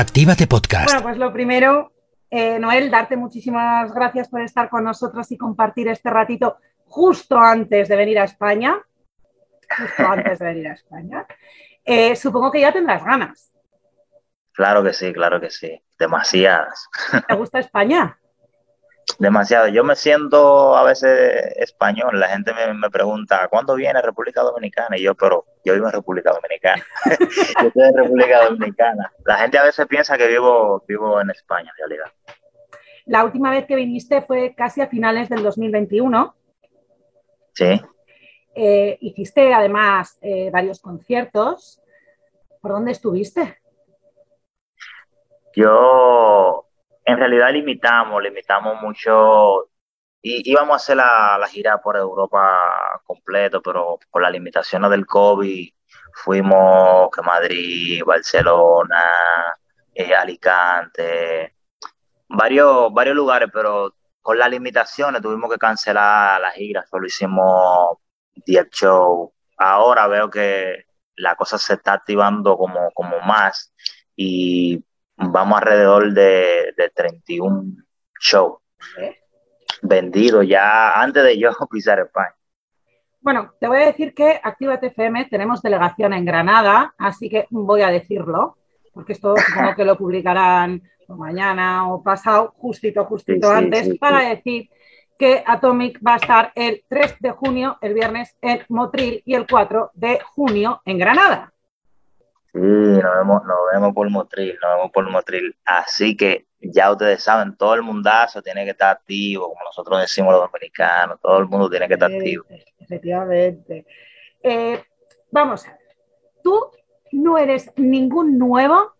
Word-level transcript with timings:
Actívate 0.00 0.46
Podcast. 0.46 0.86
Bueno, 0.86 1.02
pues 1.02 1.18
lo 1.18 1.30
primero, 1.30 1.92
eh, 2.30 2.58
Noel, 2.58 2.90
darte 2.90 3.18
muchísimas 3.18 3.92
gracias 3.92 4.30
por 4.30 4.40
estar 4.40 4.70
con 4.70 4.82
nosotros 4.82 5.30
y 5.30 5.36
compartir 5.36 5.88
este 5.88 6.08
ratito 6.08 6.56
justo 6.86 7.38
antes 7.38 7.86
de 7.86 7.96
venir 7.96 8.18
a 8.18 8.24
España. 8.24 8.80
Justo 9.76 10.06
antes 10.06 10.38
de 10.38 10.46
venir 10.46 10.68
a 10.68 10.72
España. 10.72 11.26
Eh, 11.84 12.16
supongo 12.16 12.50
que 12.50 12.62
ya 12.62 12.72
tendrás 12.72 13.04
ganas. 13.04 13.52
Claro 14.52 14.82
que 14.82 14.94
sí, 14.94 15.12
claro 15.12 15.38
que 15.38 15.50
sí. 15.50 15.78
Demasiadas. 15.98 16.88
¿Te 17.28 17.34
gusta 17.34 17.58
España? 17.58 18.18
Demasiado. 19.18 19.68
Yo 19.68 19.84
me 19.84 19.96
siento 19.96 20.76
a 20.76 20.84
veces 20.84 21.52
español. 21.56 22.18
La 22.18 22.28
gente 22.28 22.52
me, 22.74 22.90
pregunta, 22.90 23.48
¿cuándo 23.48 23.74
viene 23.74 24.00
República 24.00 24.42
Dominicana? 24.42 24.96
Y 24.96 25.02
yo, 25.02 25.14
pero 25.14 25.44
yo 25.64 25.74
vivo 25.74 25.86
en 25.86 25.92
República 25.92 26.32
Dominicana. 26.32 26.84
yo 27.62 27.68
estoy 27.68 27.82
en 27.82 27.96
República 27.96 28.44
Dominicana. 28.44 29.12
La 29.24 29.36
gente 29.38 29.58
a 29.58 29.64
veces 29.64 29.86
piensa 29.86 30.16
que 30.16 30.26
vivo, 30.26 30.84
vivo 30.86 31.20
en 31.20 31.30
España, 31.30 31.70
en 31.70 31.88
realidad. 31.88 32.12
La 33.06 33.24
última 33.24 33.50
vez 33.50 33.66
que 33.66 33.76
viniste 33.76 34.22
fue 34.22 34.54
casi 34.54 34.80
a 34.80 34.88
finales 34.88 35.28
del 35.28 35.42
2021. 35.42 36.34
Sí. 37.54 37.80
Eh, 38.54 38.98
hiciste 39.00 39.52
además 39.52 40.18
eh, 40.22 40.50
varios 40.50 40.80
conciertos. 40.80 41.80
¿Por 42.60 42.72
dónde 42.72 42.92
estuviste? 42.92 43.58
Yo 45.54 46.69
en 47.04 47.18
realidad 47.18 47.52
limitamos, 47.52 48.22
limitamos 48.22 48.80
mucho. 48.82 49.68
Y 50.22 50.50
íbamos 50.50 50.74
a 50.74 50.76
hacer 50.76 50.96
la, 50.96 51.48
gira 51.50 51.78
por 51.78 51.96
Europa 51.96 53.00
completo, 53.04 53.62
pero 53.62 53.98
por 54.10 54.22
las 54.22 54.32
limitaciones 54.32 54.90
del 54.90 55.06
COVID 55.06 55.72
fuimos 56.24 57.10
que 57.10 57.22
Madrid, 57.22 58.02
Barcelona, 58.04 59.02
eh, 59.94 60.14
Alicante, 60.14 61.54
varios, 62.28 62.92
varios 62.92 63.16
lugares, 63.16 63.48
pero 63.52 63.94
con 64.20 64.38
las 64.38 64.50
limitaciones 64.50 65.22
tuvimos 65.22 65.50
que 65.50 65.58
cancelar 65.58 66.40
la 66.40 66.50
gira, 66.50 66.84
solo 66.86 67.06
hicimos 67.06 67.98
10 68.46 68.68
shows. 68.70 69.30
Ahora 69.56 70.06
veo 70.06 70.30
que 70.30 70.84
la 71.16 71.34
cosa 71.36 71.58
se 71.58 71.74
está 71.74 71.94
activando 71.94 72.56
como, 72.56 72.90
como 72.92 73.20
más 73.20 73.72
y 74.16 74.84
vamos 75.28 75.58
alrededor 75.58 76.12
de, 76.12 76.72
de 76.76 76.90
31 76.94 77.76
shows 78.20 78.60
vendidos 79.82 80.46
ya 80.46 81.00
antes 81.00 81.22
de 81.22 81.38
yo 81.38 81.50
pisar 81.70 82.00
España. 82.00 82.34
Bueno, 83.20 83.52
te 83.60 83.68
voy 83.68 83.78
a 83.82 83.86
decir 83.86 84.14
que 84.14 84.40
Activa 84.42 84.74
FM 84.74 85.26
tenemos 85.26 85.60
delegación 85.60 86.14
en 86.14 86.24
Granada, 86.24 86.94
así 86.96 87.28
que 87.28 87.46
voy 87.50 87.82
a 87.82 87.88
decirlo, 87.88 88.56
porque 88.94 89.12
esto 89.12 89.34
supongo 89.46 89.74
que 89.74 89.84
lo 89.84 89.96
publicarán 89.96 90.82
mañana 91.08 91.92
o 91.92 92.02
pasado, 92.02 92.54
justito, 92.56 93.04
justito 93.04 93.50
antes, 93.50 93.98
para 93.98 94.28
decir 94.28 94.70
que 95.18 95.42
Atomic 95.44 96.00
va 96.06 96.14
a 96.14 96.16
estar 96.16 96.52
el 96.54 96.84
3 96.88 97.16
de 97.18 97.30
junio, 97.32 97.76
el 97.82 97.92
viernes, 97.94 98.36
en 98.40 98.62
Motril 98.68 99.20
y 99.26 99.34
el 99.34 99.46
4 99.46 99.90
de 99.92 100.20
junio 100.34 100.80
en 100.86 100.98
Granada. 100.98 101.52
Sí, 102.52 102.58
nos 102.58 103.16
vemos, 103.16 103.44
nos 103.44 103.58
vemos 103.72 103.94
por 103.94 104.10
Motril, 104.10 104.58
nos 104.60 104.76
vemos 104.76 104.90
por 104.90 105.08
Motril. 105.08 105.56
Así 105.64 106.16
que 106.16 106.46
ya 106.60 106.90
ustedes 106.90 107.22
saben, 107.22 107.56
todo 107.56 107.74
el 107.74 107.82
mundazo 107.82 108.42
tiene 108.42 108.64
que 108.64 108.70
estar 108.70 108.96
activo, 108.96 109.48
como 109.48 109.64
nosotros 109.64 110.00
decimos 110.00 110.32
los 110.32 110.50
dominicanos, 110.50 111.20
todo 111.20 111.38
el 111.38 111.46
mundo 111.46 111.70
tiene 111.70 111.86
que 111.86 111.94
estar 111.94 112.12
activo. 112.12 112.44
Efectivamente. 112.78 113.86
Eh, 114.42 114.82
vamos 115.30 115.66
a 115.66 115.72
ver, 115.72 115.80
tú 116.42 116.70
no 117.12 117.38
eres 117.38 117.70
ningún 117.76 118.38
nuevo 118.38 118.94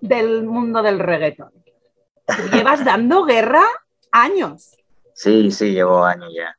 del 0.00 0.44
mundo 0.44 0.82
del 0.82 0.98
reggaetón. 0.98 1.52
llevas 2.52 2.84
dando 2.84 3.24
guerra 3.24 3.62
años. 4.10 4.76
Sí, 5.14 5.50
sí, 5.50 5.72
llevo 5.72 6.04
años 6.04 6.32
ya. 6.34 6.56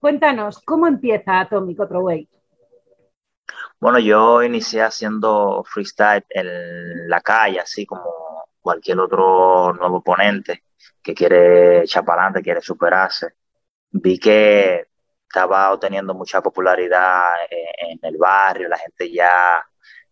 Cuéntanos, 0.00 0.60
¿cómo 0.60 0.86
empieza 0.86 1.40
Atomic 1.40 1.80
Otro 1.80 2.00
Way? 2.00 2.28
Bueno, 3.80 3.98
yo 3.98 4.42
inicié 4.42 4.82
haciendo 4.82 5.64
freestyle 5.64 6.26
en 6.28 7.08
la 7.08 7.20
calle, 7.22 7.60
así 7.60 7.86
como 7.86 8.46
cualquier 8.60 9.00
otro 9.00 9.72
nuevo 9.72 9.98
oponente 9.98 10.64
que 11.02 11.14
quiere 11.14 11.82
echar 11.84 12.04
para 12.04 12.22
adelante, 12.22 12.42
quiere 12.42 12.60
superarse. 12.60 13.28
Vi 13.90 14.18
que 14.18 14.86
estaba 15.22 15.72
obteniendo 15.72 16.14
mucha 16.14 16.42
popularidad 16.42 17.30
en, 17.50 17.98
el 18.02 18.18
barrio, 18.18 18.68
la 18.68 18.76
gente 18.78 19.10
ya 19.10 19.64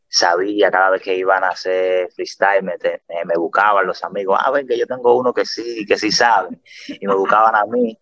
sabía 0.08 0.70
cada 0.70 0.90
vez 0.90 1.02
que 1.02 1.16
iban 1.16 1.44
a 1.44 1.48
hacer 1.48 2.10
freestyle, 2.12 2.62
me, 2.62 2.76
me 3.26 3.34
buscaban 3.36 3.86
los 3.86 4.02
amigos, 4.02 4.38
ah, 4.42 4.50
ven 4.50 4.66
que 4.66 4.78
yo 4.78 4.86
tengo 4.86 5.14
uno 5.18 5.34
que 5.34 5.44
sí, 5.44 5.84
que 5.86 5.98
sí 5.98 6.10
sabe, 6.10 6.58
y 6.88 7.06
me 7.06 7.14
buscaban 7.14 7.54
a 7.54 7.64
mí. 7.66 7.98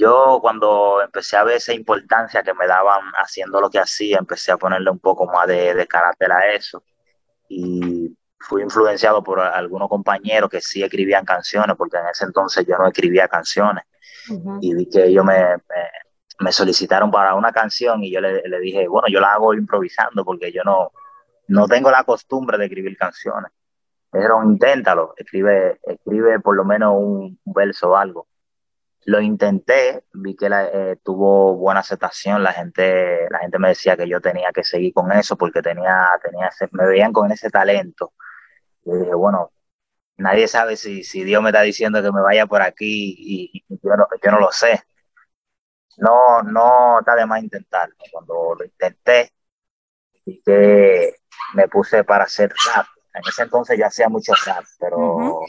Yo 0.00 0.38
cuando 0.40 1.02
empecé 1.02 1.36
a 1.36 1.44
ver 1.44 1.56
esa 1.56 1.74
importancia 1.74 2.42
que 2.42 2.54
me 2.54 2.66
daban 2.66 3.02
haciendo 3.22 3.60
lo 3.60 3.68
que 3.68 3.78
hacía, 3.78 4.16
empecé 4.16 4.50
a 4.50 4.56
ponerle 4.56 4.90
un 4.90 4.98
poco 4.98 5.26
más 5.26 5.46
de, 5.46 5.86
carácter 5.86 6.32
a 6.32 6.54
eso. 6.54 6.82
Y 7.50 8.16
fui 8.38 8.62
influenciado 8.62 9.22
por 9.22 9.40
algunos 9.40 9.90
compañeros 9.90 10.48
que 10.48 10.62
sí 10.62 10.82
escribían 10.82 11.26
canciones, 11.26 11.76
porque 11.76 11.98
en 11.98 12.06
ese 12.06 12.24
entonces 12.24 12.64
yo 12.66 12.78
no 12.78 12.86
escribía 12.86 13.28
canciones. 13.28 13.84
Y 14.62 14.74
vi 14.74 14.88
que 14.88 15.04
ellos 15.04 15.22
me, 15.22 15.56
me, 16.38 16.50
solicitaron 16.50 17.10
para 17.10 17.34
una 17.34 17.52
canción 17.52 18.02
y 18.02 18.10
yo 18.10 18.22
le, 18.22 18.40
le, 18.48 18.58
dije, 18.58 18.88
bueno, 18.88 19.08
yo 19.08 19.20
la 19.20 19.34
hago 19.34 19.52
improvisando 19.52 20.24
porque 20.24 20.50
yo 20.50 20.62
no, 20.64 20.92
no 21.48 21.68
tengo 21.68 21.90
la 21.90 22.04
costumbre 22.04 22.56
de 22.56 22.64
escribir 22.64 22.96
canciones. 22.96 23.52
Pero 24.10 24.42
inténtalo, 24.44 25.12
escribe, 25.18 25.78
escribe 25.82 26.40
por 26.40 26.56
lo 26.56 26.64
menos 26.64 26.94
un 26.96 27.38
verso 27.44 27.90
o 27.90 27.96
algo 27.96 28.29
lo 29.06 29.20
intenté, 29.20 30.04
vi 30.12 30.36
que 30.36 30.48
eh, 30.50 30.96
tuvo 31.02 31.56
buena 31.56 31.80
aceptación, 31.80 32.42
la 32.42 32.52
gente, 32.52 33.28
la 33.30 33.38
gente 33.40 33.58
me 33.58 33.68
decía 33.68 33.96
que 33.96 34.08
yo 34.08 34.20
tenía 34.20 34.50
que 34.52 34.64
seguir 34.64 34.92
con 34.92 35.10
eso 35.12 35.36
porque 35.36 35.62
tenía, 35.62 36.08
tenía 36.22 36.50
me 36.72 36.86
veían 36.86 37.12
con 37.12 37.32
ese 37.32 37.50
talento. 37.50 38.12
Y 38.84 38.92
dije, 38.92 39.14
bueno, 39.14 39.52
nadie 40.16 40.48
sabe 40.48 40.76
si, 40.76 41.04
si 41.04 41.24
Dios 41.24 41.42
me 41.42 41.50
está 41.50 41.62
diciendo 41.62 42.02
que 42.02 42.12
me 42.12 42.22
vaya 42.22 42.46
por 42.46 42.62
aquí 42.62 43.14
y, 43.18 43.64
yo, 43.82 43.96
no, 43.96 44.06
yo 44.22 44.30
no 44.30 44.40
lo 44.40 44.52
sé. 44.52 44.82
No, 45.98 46.42
no 46.42 47.00
está 47.00 47.14
de 47.14 47.26
más 47.26 47.42
intentarlo. 47.42 47.94
Cuando 48.12 48.54
lo 48.58 48.64
intenté, 48.64 49.32
y 50.24 50.42
que 50.42 51.14
me 51.54 51.68
puse 51.68 52.04
para 52.04 52.24
hacer 52.24 52.52
rap. 52.74 52.86
En 53.14 53.22
ese 53.28 53.42
entonces 53.42 53.78
ya 53.78 53.86
hacía 53.86 54.08
mucho 54.08 54.32
rap, 54.46 54.64
pero 54.78 55.40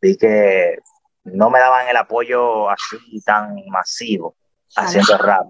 vi 0.00 0.16
que 0.16 0.78
no 1.26 1.50
me 1.50 1.58
daban 1.58 1.88
el 1.88 1.96
apoyo 1.96 2.70
así 2.70 3.20
tan 3.24 3.56
masivo 3.68 4.36
haciendo 4.76 5.18
rap. 5.18 5.46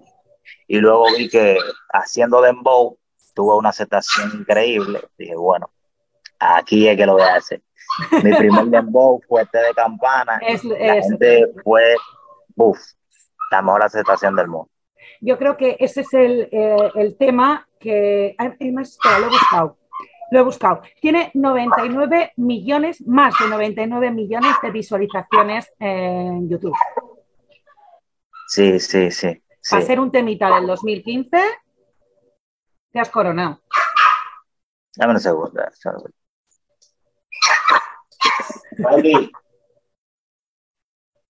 Y 0.67 0.77
luego 0.79 1.05
vi 1.17 1.29
que 1.29 1.57
haciendo 1.93 2.41
dembow 2.41 2.97
tuvo 3.33 3.57
una 3.57 3.69
aceptación 3.69 4.31
increíble. 4.33 5.01
Dije, 5.17 5.35
bueno, 5.35 5.69
aquí 6.39 6.87
es 6.87 6.97
que 6.97 7.05
lo 7.05 7.13
voy 7.13 7.23
a 7.23 7.35
hacer. 7.35 7.61
Mi 8.23 8.33
primer 8.33 8.65
dembow 8.67 9.21
fue 9.27 9.43
este 9.43 9.59
de 9.59 9.73
campana. 9.73 10.39
Es, 10.41 10.63
la 10.63 11.01
gente 11.01 11.45
fue, 11.63 11.95
uff, 12.55 12.79
la 13.51 13.61
mejor 13.61 13.83
aceptación 13.83 14.35
del 14.35 14.47
mundo. 14.47 14.69
Yo 15.21 15.37
creo 15.37 15.57
que 15.57 15.77
ese 15.79 16.01
es 16.01 16.13
el, 16.13 16.49
eh, 16.51 16.91
el 16.95 17.17
tema 17.17 17.67
que... 17.79 18.35
Además, 18.37 18.97
lo 19.19 19.25
he 19.25 19.29
buscado 19.29 19.77
lo 20.31 20.39
he 20.39 20.43
buscado. 20.43 20.81
Tiene 21.01 21.31
99 21.33 22.33
millones, 22.37 23.05
más 23.07 23.33
de 23.39 23.47
99 23.49 24.11
millones 24.11 24.55
de 24.61 24.71
visualizaciones 24.71 25.71
en 25.79 26.49
YouTube. 26.49 26.75
Sí, 28.47 28.79
sí, 28.79 29.11
sí. 29.11 29.41
Para 29.69 29.81
ser 29.81 29.99
un 29.99 30.11
temita 30.11 30.55
del 30.55 30.67
2015, 30.67 31.37
te 32.91 32.99
has 32.99 33.09
coronado. 33.09 33.61
Dame 34.95 35.13
un 35.13 35.19
segundo. 35.19 35.61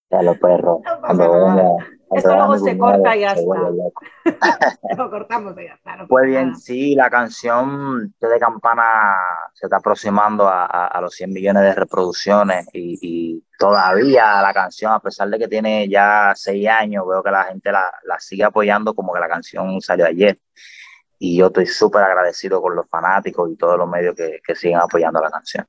Ya 0.09 0.21
los 0.21 0.37
perros. 0.37 0.81
Esto 2.11 2.35
luego 2.35 2.57
se 2.57 2.77
corta 2.77 3.15
y 3.15 3.21
ya 3.21 3.31
está. 3.33 3.55
Lo 4.97 5.09
cortamos 5.09 5.55
y 5.57 5.65
ya 5.65 5.73
está. 5.73 6.05
pues 6.07 6.25
bien, 6.25 6.55
sí, 6.55 6.95
la 6.95 7.09
canción 7.09 8.13
de 8.19 8.39
Campana 8.39 9.15
se 9.53 9.65
está 9.65 9.77
aproximando 9.77 10.47
a, 10.47 10.97
los 11.01 11.13
100 11.15 11.33
millones 11.33 11.63
de 11.63 11.73
reproducciones 11.73 12.67
y, 12.73 13.43
todavía 13.59 14.39
la 14.41 14.53
canción, 14.53 14.91
a 14.91 14.99
pesar 14.99 15.29
de 15.29 15.39
que 15.39 15.47
tiene 15.47 15.89
ya 15.89 16.33
6 16.35 16.67
años, 16.67 17.05
veo 17.07 17.23
que 17.23 17.31
la 17.31 17.45
gente 17.45 17.71
la, 17.71 17.91
sigue 18.19 18.43
apoyando 18.43 18.93
como 18.93 19.13
que 19.13 19.19
la 19.19 19.27
canción 19.27 19.81
salió 19.81 20.05
ayer. 20.05 20.39
Y 21.19 21.39
yo 21.39 21.47
estoy 21.47 21.65
súper 21.65 22.03
agradecido 22.03 22.61
con 22.61 22.75
los 22.75 22.87
fanáticos 22.87 23.49
y 23.51 23.55
todos 23.55 23.77
los 23.77 23.89
medios 23.89 24.15
que, 24.15 24.39
que 24.45 24.55
siguen 24.55 24.77
apoyando 24.77 25.19
la 25.19 25.31
canción. 25.31 25.65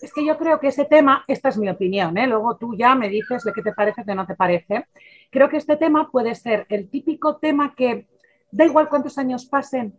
Es 0.00 0.12
que 0.12 0.24
yo 0.24 0.38
creo 0.38 0.60
que 0.60 0.68
ese 0.68 0.84
tema, 0.84 1.24
esta 1.26 1.48
es 1.48 1.58
mi 1.58 1.68
opinión, 1.68 2.16
¿eh? 2.18 2.26
luego 2.26 2.56
tú 2.56 2.76
ya 2.76 2.94
me 2.94 3.08
dices 3.08 3.42
de 3.42 3.52
qué 3.52 3.62
te 3.62 3.72
parece, 3.72 4.04
qué 4.04 4.14
no 4.14 4.26
te 4.26 4.34
parece. 4.34 4.86
Creo 5.30 5.48
que 5.48 5.56
este 5.56 5.76
tema 5.76 6.10
puede 6.10 6.34
ser 6.34 6.66
el 6.68 6.88
típico 6.88 7.36
tema 7.36 7.74
que 7.74 8.06
da 8.50 8.64
igual 8.64 8.88
cuántos 8.88 9.18
años 9.18 9.46
pasen, 9.46 9.98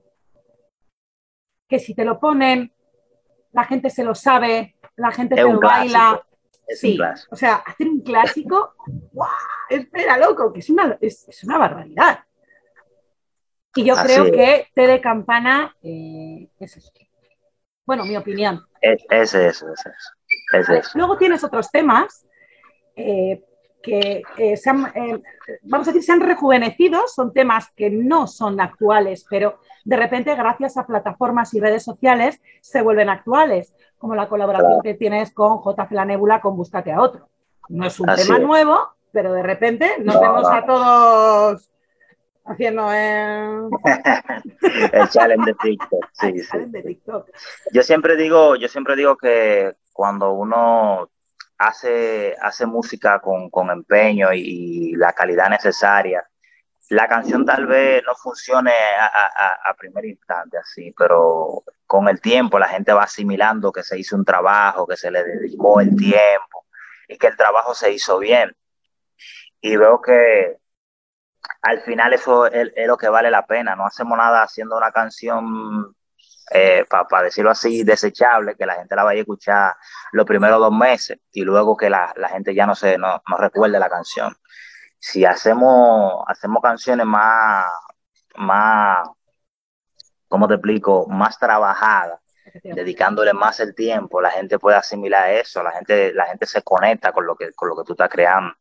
que 1.67 1.79
si 1.79 1.93
te 1.93 2.05
lo 2.05 2.19
ponen 2.19 2.71
la 3.51 3.63
gente 3.65 3.89
se 3.89 4.03
lo 4.03 4.15
sabe, 4.15 4.75
la 4.95 5.11
gente 5.11 5.35
te 5.35 5.43
lo 5.43 5.59
baila. 5.59 6.23
Es 6.67 6.81
sí, 6.81 6.99
o 7.31 7.35
sea, 7.35 7.55
hacer 7.55 7.87
un 7.87 8.01
clásico, 8.01 8.75
¡guau! 9.11 9.29
Espera, 9.69 10.17
loco, 10.17 10.53
que 10.53 10.59
es 10.59 10.69
una, 10.69 10.97
es, 11.01 11.27
es 11.27 11.43
una 11.43 11.57
barbaridad. 11.57 12.19
Y 13.75 13.85
yo 13.85 13.95
Así 13.95 14.03
creo 14.03 14.25
es. 14.25 14.31
que 14.31 14.67
T 14.75 14.87
de 14.87 15.01
Campana 15.01 15.75
eh, 15.81 16.47
es 16.59 16.77
eso. 16.77 16.91
Bueno, 17.85 18.05
mi 18.05 18.15
opinión. 18.17 18.68
Es, 18.81 19.03
es 19.09 19.33
eso, 19.33 19.71
es 19.73 19.79
eso. 19.85 20.09
Es 20.53 20.69
eso. 20.69 20.91
Luego 20.97 21.17
tienes 21.17 21.43
otros 21.43 21.69
temas 21.71 22.25
eh, 22.95 23.43
que 23.81 24.21
eh, 24.37 24.57
se 24.57 24.69
han, 24.69 24.91
eh, 24.95 25.21
vamos 25.63 25.87
a 25.87 25.91
decir, 25.91 26.03
se 26.03 26.11
han 26.11 26.19
rejuvenecido, 26.21 27.07
son 27.07 27.31
temas 27.33 27.67
que 27.75 27.89
no 27.89 28.27
son 28.27 28.59
actuales, 28.59 29.25
pero 29.29 29.59
de 29.85 29.95
repente 29.95 30.35
gracias 30.35 30.75
a 30.77 30.85
plataformas 30.85 31.53
y 31.53 31.59
redes 31.61 31.83
sociales 31.83 32.41
se 32.61 32.81
vuelven 32.81 33.09
actuales, 33.09 33.73
como 33.97 34.15
la 34.15 34.27
colaboración 34.27 34.67
Claro. 34.81 34.83
que 34.83 34.93
tienes 34.95 35.31
con 35.33 35.59
JC 35.63 35.91
La 35.91 36.05
Nebula 36.05 36.41
con 36.41 36.57
Búscate 36.57 36.91
a 36.91 37.01
otro. 37.01 37.29
No 37.69 37.85
es 37.87 37.99
un 37.99 38.09
Así 38.09 38.23
tema 38.23 38.37
es. 38.37 38.43
nuevo, 38.43 38.79
pero 39.11 39.31
de 39.33 39.43
repente 39.43 39.91
nos 39.99 40.15
No, 40.15 40.21
vemos 40.21 40.43
no. 40.43 40.49
a 40.49 40.65
todos 40.65 41.69
haciendo 42.49 42.91
eh, 42.91 43.69
El 44.91 45.09
challenge 45.09 45.45
de 45.45 45.55
TikTok. 45.55 46.05
Sí, 46.13 46.39
sí. 46.39 46.43
salen 46.43 46.71
de 46.71 46.83
TikTok. 46.83 47.29
Yo 47.71 47.83
siempre 47.83 48.15
digo, 48.15 48.55
yo 48.55 48.67
siempre 48.67 48.95
digo 48.95 49.17
que 49.17 49.75
cuando 49.93 50.31
uno 50.31 51.09
hace, 51.57 52.35
hace 52.41 52.65
música 52.65 53.19
con, 53.19 53.49
con 53.49 53.69
empeño 53.69 54.33
y, 54.33 54.95
la 54.95 55.13
calidad 55.13 55.49
necesaria, 55.49 56.27
la 56.89 57.07
canción 57.07 57.45
tal 57.45 57.67
vez 57.67 58.01
no 58.05 58.15
funcione 58.15 58.71
a, 58.71 59.05
a, 59.05 59.69
a 59.69 59.73
primer 59.75 60.05
instante 60.05 60.57
así, 60.57 60.93
pero 60.97 61.63
con 61.85 62.07
el 62.09 62.19
tiempo 62.19 62.57
la 62.57 62.67
gente 62.67 62.93
va 62.93 63.03
asimilando 63.03 63.71
que 63.71 63.83
se 63.83 63.99
hizo 63.99 64.15
un 64.15 64.25
trabajo, 64.25 64.87
que 64.87 64.97
se 64.97 65.11
le 65.11 65.23
dedicó 65.23 65.79
el 65.81 65.95
tiempo 65.95 66.65
y 67.07 67.17
que 67.17 67.27
el 67.27 67.37
trabajo 67.37 67.75
se 67.75 67.91
hizo 67.91 68.17
bien. 68.17 68.55
Y 69.61 69.75
veo 69.75 70.01
que 70.01 70.57
al 71.61 71.81
final 71.81 72.13
eso 72.13 72.47
es, 72.47 72.71
es 72.75 72.87
lo 72.87 72.97
que 72.97 73.09
vale 73.09 73.31
la 73.31 73.45
pena. 73.45 73.75
No 73.75 73.85
hacemos 73.85 74.17
nada 74.17 74.43
haciendo 74.43 74.77
una 74.77 74.91
canción 74.91 75.95
eh, 76.51 76.85
para 76.89 77.23
decirlo 77.23 77.51
así, 77.51 77.83
desechable, 77.83 78.55
que 78.55 78.65
la 78.65 78.75
gente 78.75 78.95
la 78.95 79.03
vaya 79.03 79.19
a 79.19 79.21
escuchar 79.21 79.75
los 80.13 80.25
primeros 80.25 80.59
dos 80.59 80.71
meses 80.71 81.19
y 81.31 81.43
luego 81.43 81.77
que 81.77 81.89
la, 81.89 82.11
la 82.17 82.29
gente 82.29 82.55
ya 82.55 82.65
no 82.65 82.75
se 82.75 82.97
no, 82.97 83.21
no 83.27 83.37
recuerde 83.37 83.79
la 83.79 83.89
canción. 83.89 84.35
Si 84.99 85.25
hacemos, 85.25 86.23
hacemos 86.27 86.61
canciones 86.61 87.05
más, 87.05 87.65
más, 88.35 89.07
¿cómo 90.27 90.47
te 90.47 90.55
explico? 90.55 91.07
Más 91.07 91.37
trabajadas, 91.37 92.19
dedicándole 92.63 93.33
más 93.33 93.59
el 93.59 93.75
tiempo, 93.75 94.21
la 94.21 94.31
gente 94.31 94.59
puede 94.59 94.77
asimilar 94.77 95.29
eso, 95.31 95.63
la 95.63 95.71
gente, 95.71 96.13
la 96.13 96.25
gente 96.25 96.45
se 96.47 96.63
conecta 96.63 97.11
con 97.11 97.25
lo 97.25 97.35
que, 97.35 97.51
con 97.53 97.69
lo 97.69 97.75
que 97.77 97.83
tú 97.83 97.93
estás 97.93 98.09
creando. 98.09 98.53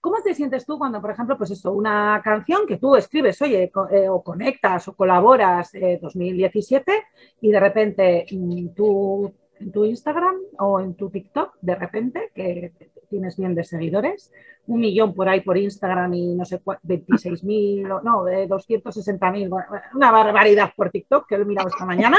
¿Cómo 0.00 0.22
te 0.22 0.34
sientes 0.34 0.64
tú 0.64 0.78
cuando, 0.78 1.00
por 1.00 1.10
ejemplo, 1.10 1.36
pues 1.36 1.50
esto, 1.50 1.72
una 1.72 2.20
canción 2.24 2.66
que 2.66 2.78
tú 2.78 2.96
escribes, 2.96 3.40
oye, 3.42 3.70
eh, 3.90 4.08
o 4.08 4.22
conectas 4.22 4.88
o 4.88 4.94
colaboras 4.94 5.74
eh, 5.74 5.98
2017 6.00 7.04
y 7.42 7.50
de 7.50 7.60
repente 7.60 8.26
mm, 8.30 8.68
tú 8.68 9.32
en 9.60 9.70
tu 9.70 9.84
Instagram 9.84 10.36
o 10.58 10.80
en 10.80 10.94
tu 10.94 11.10
TikTok, 11.10 11.56
de 11.60 11.74
repente, 11.74 12.30
que 12.34 12.72
tienes 13.10 13.36
bien 13.36 13.54
de 13.54 13.62
seguidores, 13.62 14.32
un 14.66 14.80
millón 14.80 15.14
por 15.14 15.28
ahí 15.28 15.42
por 15.42 15.58
Instagram 15.58 16.14
y 16.14 16.34
no 16.34 16.46
sé, 16.46 16.62
26 16.82 17.44
mil, 17.44 17.86
no, 17.86 18.24
de 18.24 18.46
260 18.46 19.30
mil, 19.30 19.50
una 19.94 20.10
barbaridad 20.10 20.72
por 20.74 20.90
TikTok 20.90 21.26
que 21.28 21.36
lo 21.36 21.42
he 21.42 21.46
mirado 21.46 21.68
esta 21.68 21.84
mañana, 21.84 22.18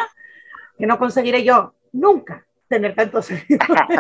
que 0.77 0.85
no 0.85 0.99
conseguiré 0.99 1.43
yo 1.43 1.73
nunca 1.93 2.45
tener 2.67 2.93
tantos 2.93 3.25
seguidores. 3.27 3.99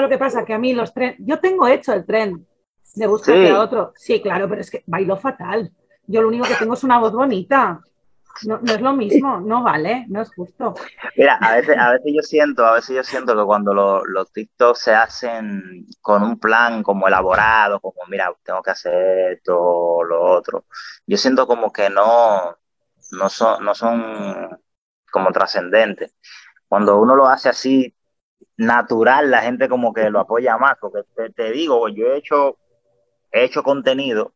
Lo 0.00 0.08
que 0.08 0.18
pasa 0.18 0.44
que 0.44 0.54
a 0.54 0.58
mí 0.58 0.72
los 0.72 0.92
tren, 0.92 1.16
yo 1.18 1.38
tengo 1.40 1.66
hecho 1.68 1.92
el 1.92 2.04
tren 2.04 2.46
de 2.94 3.06
búsquete 3.06 3.46
Sí. 3.46 3.52
a 3.52 3.60
otro. 3.60 3.92
Sí, 3.96 4.20
claro, 4.22 4.48
pero 4.48 4.60
es 4.60 4.70
que 4.70 4.82
bailo 4.86 5.16
fatal. 5.16 5.72
Yo 6.06 6.22
lo 6.22 6.28
único 6.28 6.46
que 6.46 6.54
tengo 6.54 6.74
es 6.74 6.84
una 6.84 6.98
voz 6.98 7.12
bonita. 7.12 7.80
No, 8.46 8.58
no 8.60 8.72
es 8.74 8.80
lo 8.80 8.92
mismo, 8.94 9.40
no 9.40 9.62
vale, 9.62 10.06
no 10.08 10.20
es 10.20 10.28
justo. 10.34 10.74
Mira, 11.16 11.36
a 11.40 11.54
veces, 11.54 11.78
a 11.78 11.92
veces 11.92 12.12
yo 12.16 12.20
siento, 12.22 12.66
a 12.66 12.72
veces 12.74 12.96
yo 12.96 13.04
siento 13.04 13.36
que 13.36 13.44
cuando 13.44 13.72
lo- 13.72 14.04
los 14.04 14.32
TikToks 14.32 14.78
se 14.80 14.92
hacen 14.92 15.86
con 16.00 16.24
un 16.24 16.40
plan 16.40 16.82
como 16.82 17.06
elaborado, 17.06 17.78
como 17.78 18.00
mira, 18.08 18.32
tengo 18.42 18.60
que 18.60 18.72
hacer 18.72 19.34
esto, 19.34 20.02
lo 20.02 20.20
otro, 20.20 20.64
yo 21.06 21.16
siento 21.16 21.46
como 21.46 21.72
que 21.72 21.88
no, 21.90 22.56
no 23.12 23.28
son, 23.28 23.64
no 23.64 23.72
son 23.72 24.48
como 25.12 25.30
trascendentes. 25.30 26.16
Cuando 26.66 26.98
uno 27.00 27.14
lo 27.14 27.28
hace 27.28 27.48
así 27.50 27.94
natural, 28.56 29.30
la 29.30 29.42
gente 29.42 29.68
como 29.68 29.92
que 29.92 30.10
lo 30.10 30.20
apoya 30.20 30.56
más, 30.58 30.76
porque 30.80 31.00
te, 31.14 31.30
te 31.30 31.50
digo, 31.52 31.88
yo 31.88 32.06
he 32.06 32.16
hecho, 32.18 32.58
he 33.32 33.44
hecho 33.44 33.62
contenido 33.62 34.32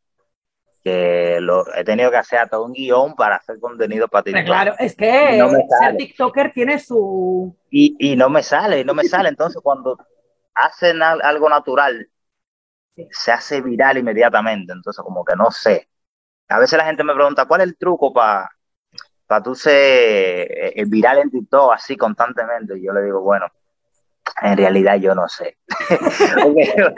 que 0.83 1.39
lo 1.41 1.65
he 1.75 1.85
tenido 1.85 2.11
que 2.11 2.17
hacer 2.19 2.39
hasta 2.39 2.61
un 2.61 2.73
guion 2.73 3.15
para 3.17 3.37
hacer 3.37 3.59
contenido 3.59 4.09
para 4.09 4.23
TikTok. 4.25 4.45
claro, 4.47 4.75
es 4.79 4.95
que 4.97 5.37
No 5.39 5.51
ser. 5.81 5.97
TikToker 5.97 6.53
tiene 6.53 6.79
su. 6.79 7.57
y, 7.71 7.97
y 7.99 8.17
no 8.17 8.29
me 8.31 8.43
sale, 8.43 8.81
y 8.81 8.85
no 8.85 8.95
me 8.95 9.05
sale. 9.05 9.29
Entonces, 9.29 9.61
cuando 9.63 9.99
hacen 10.55 11.03
al- 11.03 11.23
algo 11.23 11.49
natural, 11.49 12.09
Sí. 12.97 13.07
se 13.13 13.31
hace 13.31 13.61
viral 13.61 13.99
inmediatamente. 13.99 14.73
Entonces, 14.73 15.03
como 15.05 15.25
que 15.25 15.37
no 15.37 15.51
sé. 15.53 15.89
A 16.49 16.59
veces 16.59 16.77
la 16.79 16.85
gente 16.87 17.05
me 17.05 17.15
pregunta, 17.15 17.47
¿cuál 17.47 17.61
es 17.61 17.69
el 17.69 17.77
truco 17.77 18.13
para 18.13 18.49
para 19.27 19.43
tú 19.43 19.55
ser 19.55 20.51
eh, 20.51 20.73
eh, 20.75 20.85
viral 20.87 21.19
en 21.19 21.31
TikTok 21.31 21.73
así 21.75 21.97
constantemente? 21.97 22.79
Y 22.79 22.85
yo 22.87 22.93
le 22.93 23.03
digo, 23.03 23.21
bueno, 23.21 23.47
en 24.43 24.57
realidad 24.57 24.97
yo 24.97 25.15
no 25.15 25.29
sé. 25.29 25.59
Yo, 26.47 26.55
veo, 26.55 26.95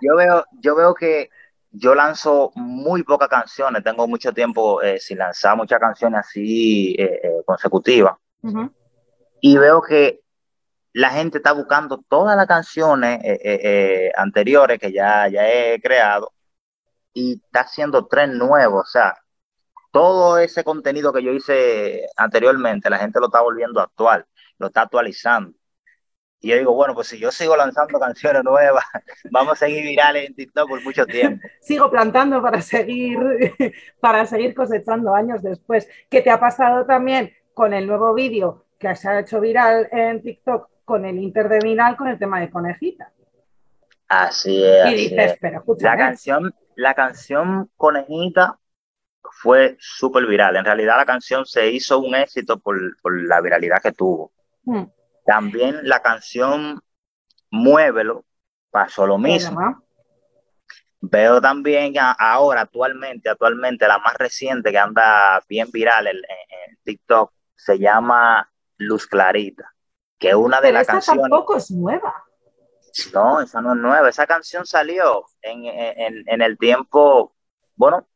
yo, 0.00 0.16
veo, 0.16 0.44
yo 0.60 0.74
veo 0.74 0.94
que 0.94 1.30
yo 1.70 1.94
lanzo 1.94 2.52
muy 2.54 3.02
pocas 3.02 3.28
canciones, 3.28 3.82
tengo 3.82 4.06
mucho 4.06 4.32
tiempo 4.32 4.82
eh, 4.82 4.98
sin 4.98 5.18
lanzar 5.18 5.56
muchas 5.56 5.80
canciones 5.80 6.20
así 6.20 6.94
eh, 6.98 7.20
eh, 7.22 7.42
consecutivas 7.46 8.16
y 9.40 9.56
veo 9.56 9.80
que 9.80 10.20
la 10.92 11.10
gente 11.10 11.38
está 11.38 11.52
buscando 11.52 12.02
todas 12.08 12.36
las 12.36 12.46
canciones 12.46 13.20
anteriores 14.16 14.78
que 14.78 14.92
ya, 14.92 15.28
ya 15.28 15.48
he 15.48 15.80
creado 15.80 16.32
y 17.14 17.34
está 17.34 17.60
haciendo 17.60 18.06
tres 18.06 18.28
nuevos. 18.30 18.88
O 18.88 18.90
sea, 18.90 19.14
todo 19.92 20.38
ese 20.38 20.64
contenido 20.64 21.12
que 21.12 21.22
yo 21.22 21.32
hice 21.32 22.06
anteriormente, 22.16 22.90
la 22.90 22.98
gente 22.98 23.20
lo 23.20 23.26
está 23.26 23.40
volviendo 23.40 23.80
actual, 23.80 24.26
lo 24.58 24.66
está 24.68 24.82
actualizando. 24.82 25.56
Y 26.42 26.48
yo 26.48 26.56
digo, 26.58 26.74
bueno, 26.74 26.92
pues 26.94 27.06
si 27.06 27.18
yo 27.20 27.30
sigo 27.30 27.56
lanzando 27.56 28.00
canciones 28.00 28.42
nuevas, 28.42 28.84
vamos 29.30 29.52
a 29.52 29.56
seguir 29.66 29.84
virales 29.84 30.26
en 30.28 30.34
TikTok 30.34 30.68
por 30.68 30.82
mucho 30.82 31.06
tiempo. 31.06 31.46
Sigo 31.60 31.88
plantando 31.90 32.42
para 32.42 32.60
seguir, 32.60 33.18
para 34.00 34.26
seguir 34.26 34.52
cosechando 34.54 35.14
años 35.14 35.40
después. 35.42 35.88
¿Qué 36.10 36.20
te 36.20 36.30
ha 36.30 36.40
pasado 36.40 36.84
también 36.84 37.32
con 37.54 37.72
el 37.72 37.86
nuevo 37.86 38.12
vídeo 38.12 38.66
que 38.78 38.94
se 38.96 39.08
ha 39.08 39.20
hecho 39.20 39.40
viral 39.40 39.88
en 39.92 40.20
TikTok 40.20 40.68
con 40.84 41.04
el 41.04 41.18
Inter 41.18 41.48
de 41.48 41.60
Vinal 41.60 41.96
con 41.96 42.08
el 42.08 42.18
tema 42.18 42.40
de 42.40 42.50
conejita? 42.50 43.12
Así 44.08 44.64
es. 44.64 44.84
Y 44.90 44.94
así 44.94 45.08
dices, 45.10 45.32
es. 45.32 45.38
pero 45.40 45.64
La 45.80 45.94
escúchame, 45.94 45.96
canción, 45.96 46.54
la 46.74 46.94
canción 46.94 47.70
Conejita 47.76 48.58
fue 49.22 49.76
súper 49.78 50.26
viral. 50.26 50.56
En 50.56 50.64
realidad 50.64 50.96
la 50.96 51.06
canción 51.06 51.46
se 51.46 51.70
hizo 51.70 52.00
un 52.00 52.16
éxito 52.16 52.58
por, 52.58 52.76
por 53.00 53.16
la 53.22 53.40
viralidad 53.40 53.80
que 53.80 53.92
tuvo. 53.92 54.32
mm, 54.64 54.82
También 55.24 55.80
la 55.82 56.00
canción 56.00 56.80
Muévelo 57.50 58.24
pasó 58.70 59.06
lo 59.06 59.18
mismo. 59.18 59.82
Veo 61.00 61.40
también 61.40 61.98
a- 61.98 62.12
ahora, 62.12 62.62
actualmente, 62.62 63.28
actualmente, 63.28 63.86
la 63.88 63.98
más 63.98 64.14
reciente 64.14 64.70
que 64.70 64.78
anda 64.78 65.42
bien 65.48 65.68
viral 65.72 66.06
en, 66.06 66.16
TikTok 66.84 67.32
se 67.54 67.78
llama 67.78 68.50
Luz 68.78 69.06
Clarita, 69.06 69.72
que 70.18 70.30
es 70.30 70.34
una 70.34 70.56
de 70.56 70.68
Pero 70.68 70.74
las 70.74 70.82
esa 70.82 70.92
canciones. 70.94 71.22
tampoco 71.22 71.56
es 71.56 71.70
nueva. 71.70 72.24
No, 73.14 73.40
esa 73.40 73.60
no 73.60 73.72
es 73.72 73.78
nueva. 73.78 74.08
Esa 74.08 74.26
canción 74.26 74.66
salió 74.66 75.24
en, 75.42 75.64
en, 75.64 76.24
en 76.26 76.42
el 76.42 76.58
tiempo, 76.58 77.34
bueno, 77.76 78.06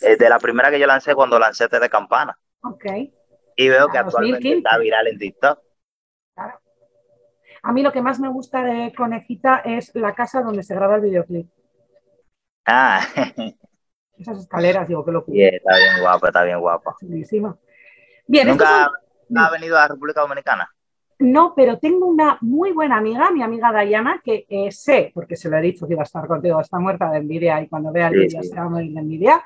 eh, 0.00 0.16
de 0.16 0.28
la 0.28 0.38
primera 0.38 0.70
que 0.70 0.78
yo 0.80 0.86
lancé 0.86 1.14
cuando 1.14 1.38
lancé 1.38 1.68
T 1.68 1.78
de 1.78 1.88
Campana. 1.88 2.36
Ok. 2.62 2.84
Y 3.56 3.68
veo 3.68 3.88
que 3.88 3.98
actualmente 3.98 4.48
2015. 4.48 4.58
está 4.58 4.78
viral 4.78 5.06
en 5.08 5.18
TikTok. 5.18 5.60
A 7.62 7.72
mí 7.72 7.82
lo 7.82 7.92
que 7.92 8.02
más 8.02 8.20
me 8.20 8.28
gusta 8.28 8.64
de 8.64 8.92
Conejita 8.94 9.58
es 9.58 9.94
la 9.94 10.14
casa 10.14 10.42
donde 10.42 10.62
se 10.62 10.74
graba 10.74 10.96
el 10.96 11.02
videoclip. 11.02 11.48
Ah, 12.66 13.06
Esas 14.18 14.38
escaleras, 14.40 14.86
digo, 14.88 15.04
que 15.04 15.12
lo 15.12 15.24
y 15.28 15.42
está 15.44 15.76
bien 15.76 16.00
guapa, 16.00 16.28
está 16.28 16.44
bien 16.44 16.60
¿Nunca, 18.42 18.66
son- 18.66 18.92
nunca 19.28 19.46
ha 19.46 19.50
venido 19.50 19.76
a 19.76 19.80
la 19.80 19.88
República 19.88 20.20
Dominicana? 20.20 20.68
No, 21.20 21.52
pero 21.56 21.78
tengo 21.78 22.06
una 22.06 22.38
muy 22.42 22.72
buena 22.72 22.96
amiga, 22.98 23.30
mi 23.32 23.42
amiga 23.42 23.72
Dayana, 23.72 24.20
que 24.24 24.46
eh, 24.48 24.70
sé, 24.70 25.10
porque 25.12 25.34
se 25.36 25.48
lo 25.50 25.56
he 25.56 25.60
dicho 25.60 25.86
que 25.86 25.94
iba 25.94 26.02
a 26.02 26.04
estar 26.04 26.26
contigo, 26.28 26.60
está 26.60 26.78
muerta 26.78 27.10
de 27.10 27.18
envidia 27.18 27.60
y 27.60 27.68
cuando 27.68 27.90
vea 27.92 28.08
el 28.08 28.14
Sí, 28.14 28.20
vídeo 28.28 28.42
sí. 28.42 28.48
se 28.48 28.54
va 28.56 28.62
a 28.62 28.68
morir 28.68 28.92
de 28.92 29.00
envidia. 29.00 29.42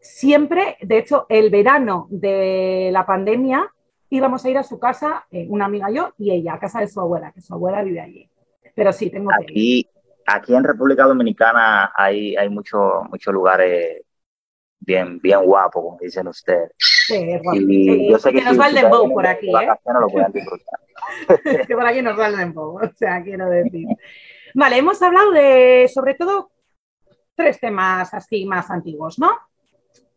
Siempre, 0.00 0.76
de 0.80 0.98
hecho, 0.98 1.26
el 1.28 1.50
verano 1.50 2.06
de 2.10 2.90
la 2.92 3.04
pandemia, 3.04 3.72
íbamos 4.10 4.44
a 4.44 4.50
ir 4.50 4.58
a 4.58 4.62
su 4.62 4.78
casa, 4.78 5.26
eh, 5.30 5.46
una 5.48 5.66
amiga 5.66 5.90
yo 5.90 6.12
y 6.18 6.30
ella, 6.32 6.54
a 6.54 6.58
casa 6.58 6.80
de 6.80 6.88
su 6.88 7.00
abuela, 7.00 7.32
que 7.32 7.40
su 7.40 7.54
abuela 7.54 7.82
vive 7.82 8.00
allí. 8.00 8.28
Pero 8.74 8.92
sí, 8.92 9.10
tengo 9.10 9.30
que 9.30 9.44
Aquí, 9.44 9.90
aquí 10.26 10.54
en 10.54 10.64
República 10.64 11.04
Dominicana 11.04 11.92
hay, 11.94 12.36
hay 12.36 12.48
muchos 12.48 13.04
muchos 13.10 13.32
lugares 13.34 14.02
bien, 14.80 15.18
bien 15.20 15.44
guapos, 15.44 15.82
como 15.82 15.98
dicen 16.00 16.28
ustedes. 16.28 16.72
Sí. 16.78 17.16
Y 17.54 17.90
Eh, 17.90 18.10
yo 18.10 18.18
sé 18.18 18.32
que 18.32 18.38
que 18.38 18.44
nos 18.44 18.54
si 18.54 18.58
va 18.58 18.68
el 18.68 18.74
dembow 18.74 19.12
por 19.12 19.26
aquí, 19.26 19.48
¿eh? 19.48 19.52
vacaciones 19.52 20.00
lo 20.00 20.08
pueden 20.08 20.32
disfrutar. 20.32 21.66
que 21.66 21.74
por 21.74 21.86
aquí 21.86 22.02
nos 22.02 22.18
va 22.18 22.28
el 22.28 22.36
dembow, 22.36 22.76
o 22.76 22.92
sea, 22.94 23.22
quiero 23.22 23.48
decir. 23.48 23.86
Vale, 24.54 24.78
hemos 24.78 25.00
hablado 25.02 25.30
de, 25.32 25.90
sobre 25.92 26.14
todo, 26.14 26.50
tres 27.34 27.60
temas 27.60 28.12
así 28.14 28.44
más 28.44 28.70
antiguos, 28.70 29.18
¿no? 29.18 29.30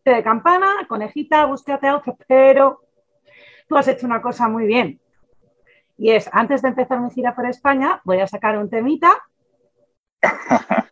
Té 0.03 0.11
de 0.11 0.23
campana, 0.23 0.87
conejita, 0.87 1.45
búsquete 1.45 1.87
a 1.87 1.97
otro, 1.97 2.17
pero 2.27 2.81
tú 3.71 3.77
has 3.77 3.87
hecho 3.87 4.05
una 4.05 4.21
cosa 4.21 4.49
muy 4.49 4.67
bien. 4.67 4.99
Y 5.97 6.11
es, 6.11 6.29
antes 6.33 6.61
de 6.61 6.67
empezar 6.67 6.99
mi 6.99 7.09
gira 7.09 7.33
por 7.33 7.45
España, 7.45 8.01
voy 8.03 8.19
a 8.19 8.27
sacar 8.27 8.57
un 8.57 8.69
temita. 8.69 9.11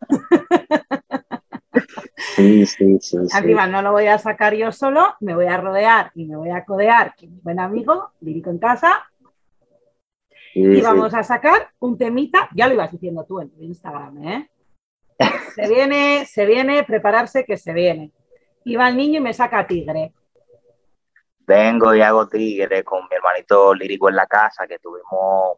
Sí, 2.36 2.66
sí, 2.66 2.98
sí. 3.02 3.18
Arriba 3.34 3.68
no 3.68 3.82
lo 3.82 3.92
voy 3.92 4.08
a 4.08 4.18
sacar 4.18 4.54
yo 4.54 4.72
solo, 4.72 5.16
me 5.20 5.36
voy 5.36 5.48
a 5.48 5.58
rodear 5.58 6.12
y 6.16 6.26
me 6.26 6.38
voy 6.38 6.52
a 6.52 6.64
codear 6.64 7.14
con 7.20 7.34
mi 7.34 7.40
buen 7.42 7.60
amigo, 7.60 8.12
Lírico 8.22 8.50
en 8.50 8.60
casa, 8.60 9.06
y 10.54 10.80
vamos 10.82 11.14
a 11.14 11.24
sacar 11.24 11.70
un 11.80 11.98
temita, 11.98 12.50
ya 12.56 12.68
lo 12.68 12.76
ibas 12.76 12.92
diciendo 12.92 13.26
tú 13.26 13.42
en 13.42 13.50
tu 13.50 13.62
Instagram, 13.62 14.24
¿eh? 14.26 14.50
Se 15.56 15.68
viene, 15.68 16.26
se 16.26 16.46
viene, 16.46 16.84
prepararse 16.84 17.44
que 17.44 17.58
se 17.58 17.74
viene. 17.74 18.12
Y 18.64 18.78
va 18.78 18.88
el 18.88 18.96
niño 18.96 19.20
y 19.20 19.24
me 19.24 19.34
saca 19.34 19.68
tigre. 19.68 20.14
Vengo 21.50 21.96
y 21.96 22.02
hago 22.04 22.28
tigre 22.28 22.84
con 22.84 23.08
mi 23.10 23.16
hermanito 23.16 23.74
lírico 23.74 24.08
en 24.08 24.16
la 24.16 24.28
casa, 24.28 24.68
que 24.68 24.78
tuvimos 24.78 25.58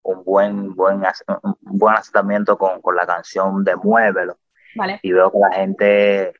un 0.00 0.24
buen, 0.24 0.74
buen, 0.74 1.02
un 1.42 1.78
buen 1.78 1.96
acercamiento 1.96 2.56
con, 2.56 2.80
con 2.80 2.96
la 2.96 3.06
canción 3.06 3.62
de 3.62 3.76
Muévelo. 3.76 4.38
¿Vale? 4.74 4.98
Y 5.02 5.12
veo 5.12 5.30
que 5.30 5.38
la 5.38 5.52
gente, 5.52 6.32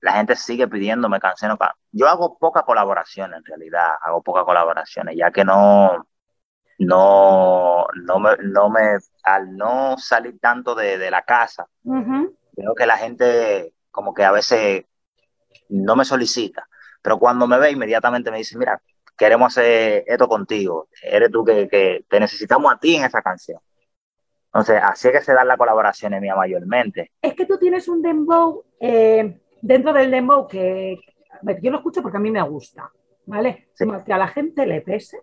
la 0.00 0.12
gente 0.12 0.36
sigue 0.36 0.68
pidiéndome 0.68 1.18
canciones. 1.18 1.56
Yo 1.92 2.06
hago 2.06 2.36
pocas 2.36 2.64
colaboraciones 2.64 3.38
en 3.38 3.44
realidad, 3.46 3.92
hago 4.02 4.22
pocas 4.22 4.44
colaboraciones, 4.44 5.16
ya 5.16 5.30
que 5.30 5.42
no, 5.42 6.06
no, 6.80 7.86
no 8.04 8.18
me, 8.18 8.36
no 8.42 8.68
me, 8.68 8.98
al 9.22 9.56
no 9.56 9.96
salir 9.96 10.38
tanto 10.40 10.74
de, 10.74 10.98
de 10.98 11.10
la 11.10 11.22
casa. 11.22 11.66
Veo 11.82 12.74
que 12.74 12.84
la 12.84 12.98
gente 12.98 13.72
como 13.90 14.12
que 14.12 14.24
a 14.24 14.30
veces 14.30 14.84
no 15.70 15.96
me 15.96 16.04
solicita, 16.04 16.68
pero 17.04 17.18
cuando 17.18 17.46
me 17.46 17.58
ve 17.58 17.70
inmediatamente 17.70 18.30
me 18.30 18.38
dice, 18.38 18.56
mira, 18.56 18.80
queremos 19.14 19.52
hacer 19.52 20.04
esto 20.06 20.26
contigo, 20.26 20.88
eres 21.02 21.30
tú 21.30 21.44
que, 21.44 21.68
que 21.68 22.06
te 22.08 22.18
necesitamos 22.18 22.72
a 22.72 22.78
ti 22.78 22.96
en 22.96 23.04
esa 23.04 23.20
canción. 23.20 23.60
Entonces, 24.46 24.80
así 24.82 25.08
es 25.08 25.12
que 25.12 25.20
se 25.20 25.34
dan 25.34 25.48
las 25.48 25.58
colaboraciones 25.58 26.18
mías 26.22 26.34
mayormente. 26.34 27.12
Es 27.20 27.34
que 27.34 27.44
tú 27.44 27.58
tienes 27.58 27.88
un 27.88 28.00
dembow 28.00 28.64
eh, 28.80 29.38
dentro 29.60 29.92
del 29.92 30.10
dembow 30.10 30.48
que 30.48 30.98
yo 31.60 31.70
lo 31.70 31.76
escucho 31.76 32.00
porque 32.00 32.16
a 32.16 32.20
mí 32.20 32.30
me 32.30 32.40
gusta, 32.40 32.90
¿vale? 33.26 33.68
Sí. 33.74 33.84
Como 33.84 34.02
que 34.02 34.12
a 34.14 34.18
la 34.18 34.28
gente 34.28 34.64
le 34.64 34.80
pese, 34.80 35.20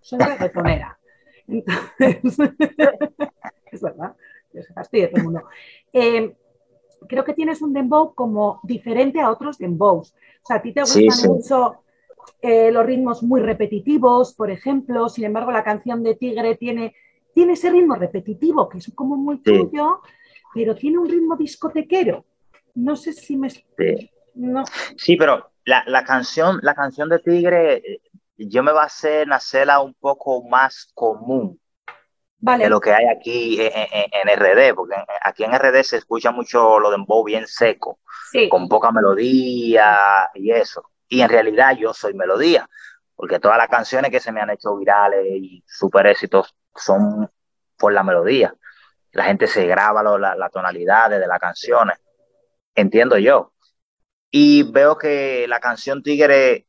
soy 0.00 0.20
reggaetonera. 0.20 0.96
Entonces, 1.48 2.22
es 3.72 3.82
verdad, 3.82 4.14
yo 4.52 4.62
se 4.62 4.72
fastidia 4.72 5.10
todo 5.10 5.18
el 5.18 5.24
mundo. 5.24 5.42
Eh, 5.92 6.36
creo 7.08 7.24
que 7.24 7.34
tienes 7.34 7.62
un 7.62 7.72
dembow 7.72 8.14
como 8.14 8.60
diferente 8.62 9.20
a 9.20 9.30
otros 9.30 9.58
dembows. 9.58 10.12
O 10.42 10.46
sea, 10.46 10.56
a 10.56 10.62
ti 10.62 10.72
te 10.72 10.80
gustan 10.80 11.02
Sí, 11.02 11.10
sí. 11.10 11.28
mucho 11.28 11.76
eh, 12.40 12.70
los 12.70 12.84
ritmos 12.86 13.22
muy 13.22 13.40
repetitivos, 13.40 14.34
por 14.34 14.50
ejemplo. 14.50 15.08
Sin 15.08 15.24
embargo, 15.24 15.50
la 15.52 15.64
canción 15.64 16.02
de 16.02 16.14
Tigre 16.14 16.56
tiene, 16.56 16.94
tiene 17.34 17.54
ese 17.54 17.70
ritmo 17.70 17.94
repetitivo, 17.96 18.68
que 18.68 18.78
es 18.78 18.92
como 18.94 19.16
muy 19.16 19.36
Sí. 19.36 19.42
tuyo, 19.44 20.00
pero 20.54 20.74
tiene 20.74 20.98
un 20.98 21.08
ritmo 21.08 21.36
discotequero. 21.36 22.24
No 22.74 22.96
sé 22.96 23.12
si 23.12 23.36
me... 23.36 23.50
Sí, 23.50 23.64
No. 24.34 24.64
Sí, 24.96 25.16
pero 25.16 25.50
la, 25.64 25.84
la 25.86 26.04
canción, 26.04 26.58
la 26.62 26.74
canción 26.74 27.08
de 27.08 27.18
Tigre, 27.20 27.74
eh, 27.76 28.00
yo 28.36 28.62
me 28.62 28.72
va 28.72 28.82
a 28.82 28.86
hacer 28.86 29.28
nacerla 29.28 29.80
un 29.80 29.94
poco 29.94 30.42
más 30.48 30.90
común 30.94 31.60
Vale, 32.44 32.64
de 32.64 32.70
lo 32.70 32.80
que 32.80 32.92
hay 32.92 33.06
aquí 33.06 33.60
en, 33.60 33.72
en- 33.74 34.28
en 34.28 34.28
RD, 34.38 34.74
porque 34.74 34.94
aquí 35.22 35.44
en 35.44 35.54
RD 35.54 35.82
se 35.84 35.96
escucha 35.96 36.30
mucho 36.30 36.78
lo 36.78 36.90
de 36.90 36.96
dembow 36.96 37.24
bien 37.24 37.46
seco. 37.46 37.98
sí. 38.30 38.48
con 38.48 38.68
poca 38.68 38.90
melodía 38.90 40.28
y 40.34 40.50
eso. 40.50 40.90
Y 41.08 41.20
en 41.20 41.28
realidad 41.28 41.76
yo 41.76 41.94
soy 41.94 42.14
melodía, 42.14 42.68
porque 43.14 43.38
todas 43.38 43.58
las 43.58 43.68
canciones 43.68 44.10
que 44.10 44.20
se 44.20 44.32
me 44.32 44.40
han 44.40 44.50
hecho 44.50 44.76
virales 44.76 45.24
y 45.26 45.62
super 45.66 46.06
éxitos 46.06 46.54
son 46.74 47.30
por 47.78 47.92
la 47.92 48.02
melodía. 48.02 48.54
La 49.12 49.24
gente 49.24 49.46
se 49.46 49.66
graba 49.66 50.02
lo- 50.02 50.18
la, 50.18 50.34
la 50.34 50.48
tonalidad 50.50 51.10
de 51.10 51.26
las 51.26 51.38
canciones, 51.38 51.98
entiendo 52.74 53.16
yo. 53.18 53.52
Y 54.30 54.64
veo 54.64 54.98
que 54.98 55.46
la 55.48 55.60
canción 55.60 56.02
Tigre, 56.02 56.66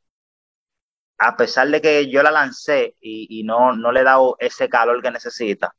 a 1.18 1.38
pesar 1.38 1.70
de 1.70 1.82
que 1.82 2.10
yo 2.10 2.22
la 2.24 2.32
lancé 2.32 2.96
y, 3.02 3.40
y 3.40 3.44
no, 3.44 3.76
no 3.76 3.92
le 3.92 4.02
he 4.02 4.04
dado 4.04 4.36
ese 4.40 4.70
calor 4.70 5.02
que 5.02 5.12
necesita, 5.12 5.74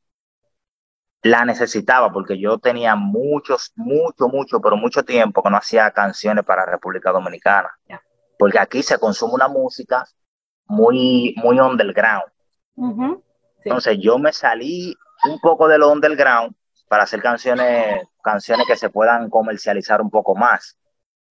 la 1.23 1.45
necesitaba 1.45 2.11
porque 2.11 2.39
yo 2.39 2.57
tenía 2.57 2.95
muchos, 2.95 3.71
mucho, 3.75 4.27
mucho, 4.27 4.61
pero 4.61 4.77
mucho 4.77 5.03
tiempo 5.03 5.43
que 5.43 5.49
no 5.49 5.57
hacía 5.57 5.91
canciones 5.91 6.45
para 6.45 6.65
República 6.65 7.11
Dominicana. 7.11 7.69
Porque 8.37 8.59
aquí 8.59 8.83
se 8.83 8.99
consume 8.99 9.33
una 9.33 9.47
música 9.47 10.05
muy, 10.65 11.33
muy 11.37 11.59
underground. 11.59 12.31
Ujú, 12.75 13.23
sí. 13.55 13.61
Entonces 13.65 13.97
yo 13.99 14.19
me 14.19 14.31
salí 14.31 14.95
un 15.25 15.39
poco 15.39 15.67
de 15.67 15.77
lo 15.77 15.91
underground 15.91 16.55
para 16.87 17.03
hacer 17.03 17.21
canciones, 17.21 18.07
canciones 18.23 18.67
que 18.67 18.75
se 18.75 18.89
puedan 18.89 19.29
comercializar 19.29 20.01
un 20.01 20.09
poco 20.09 20.35
más. 20.35 20.77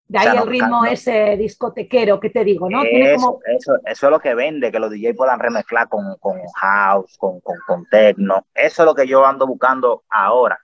De 0.08 0.18
ahí 0.18 0.28
o 0.28 0.32
sea, 0.32 0.42
el 0.42 0.48
ritmo 0.48 0.68
no. 0.68 0.84
ese 0.84 1.36
discotequero 1.36 2.20
que 2.20 2.30
te 2.30 2.44
digo, 2.44 2.70
¿no? 2.70 2.82
Tiene 2.82 3.14
Eso, 3.14 3.26
como... 3.26 3.40
eso, 3.46 3.74
eso 3.84 4.06
es 4.06 4.10
lo 4.10 4.20
que 4.20 4.34
vende, 4.34 4.70
que 4.70 4.78
los 4.78 4.90
DJ 4.90 5.14
puedan 5.14 5.40
remezclar 5.40 5.88
con, 5.88 6.16
con 6.20 6.38
house, 6.60 7.16
con, 7.18 7.40
con, 7.40 7.56
con 7.66 7.86
techno. 7.86 8.46
Eso 8.54 8.82
es 8.82 8.86
lo 8.86 8.94
que 8.94 9.06
yo 9.06 9.26
ando 9.26 9.46
buscando 9.46 10.04
ahora. 10.08 10.60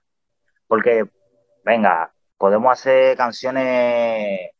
Porque, 0.67 1.05
venga, 1.65 2.13
podemos 2.37 2.71
hacer 2.71 3.17
canciones 3.17 4.51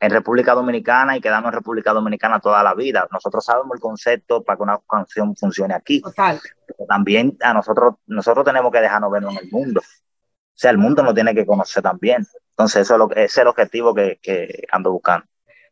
en 0.00 0.10
República 0.10 0.54
Dominicana 0.54 1.16
y 1.16 1.20
quedarnos 1.20 1.48
en 1.48 1.58
República 1.58 1.92
Dominicana 1.92 2.40
toda 2.40 2.62
la 2.62 2.74
vida. 2.74 3.08
Nosotros 3.10 3.44
sabemos 3.44 3.74
el 3.74 3.80
concepto 3.80 4.44
para 4.44 4.56
que 4.56 4.62
una 4.62 4.78
canción 4.88 5.34
funcione 5.34 5.74
aquí. 5.74 6.00
Total. 6.00 6.40
Pero 6.66 6.86
también 6.86 7.36
a 7.40 7.52
nosotros, 7.52 7.96
nosotros 8.06 8.44
tenemos 8.44 8.70
que 8.70 8.80
dejarnos 8.80 9.10
ver 9.10 9.24
en 9.24 9.36
el 9.36 9.50
mundo. 9.50 9.80
O 9.80 10.60
sea, 10.60 10.70
el 10.70 10.78
mundo 10.78 11.02
nos 11.02 11.14
tiene 11.14 11.34
que 11.34 11.44
conocer 11.44 11.82
también. 11.82 12.26
Entonces, 12.58 12.82
eso 12.82 12.94
es 12.94 12.98
lo, 12.98 13.10
ese 13.12 13.24
es 13.24 13.38
el 13.38 13.46
objetivo 13.46 13.94
que, 13.94 14.18
que 14.20 14.64
ando 14.72 14.90
buscando. 14.90 15.24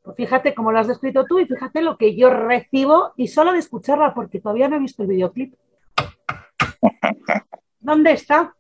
Pues 0.05 0.17
fíjate 0.17 0.55
cómo 0.55 0.71
lo 0.71 0.79
has 0.79 0.87
descrito 0.87 1.25
tú 1.25 1.41
y 1.41 1.47
fíjate 1.47 1.83
lo 1.83 1.99
que 1.99 2.15
yo 2.15 2.31
recibo 2.31 3.13
y 3.17 3.27
solo 3.27 3.53
de 3.53 3.59
escucharla 3.59 4.15
porque 4.15 4.41
todavía 4.41 4.69
no 4.69 4.77
he 4.77 4.79
visto 4.79 5.03
el 5.03 5.09
videoclip. 5.09 5.53
¿Dónde 7.81 8.13
está? 8.13 8.55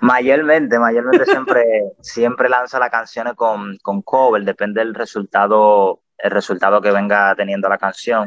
Mayormente, 0.00 0.78
mayormente 0.78 1.26
siempre, 1.26 1.64
siempre 2.00 2.48
lanza 2.48 2.78
las 2.78 2.88
canciones 2.88 3.34
con, 3.34 3.76
con 3.82 4.00
cover, 4.00 4.42
depende 4.42 4.80
del 4.80 4.94
resultado, 4.94 6.00
el 6.16 6.30
resultado 6.30 6.80
que 6.80 6.90
venga 6.90 7.34
teniendo 7.34 7.68
la 7.68 7.76
canción. 7.76 8.26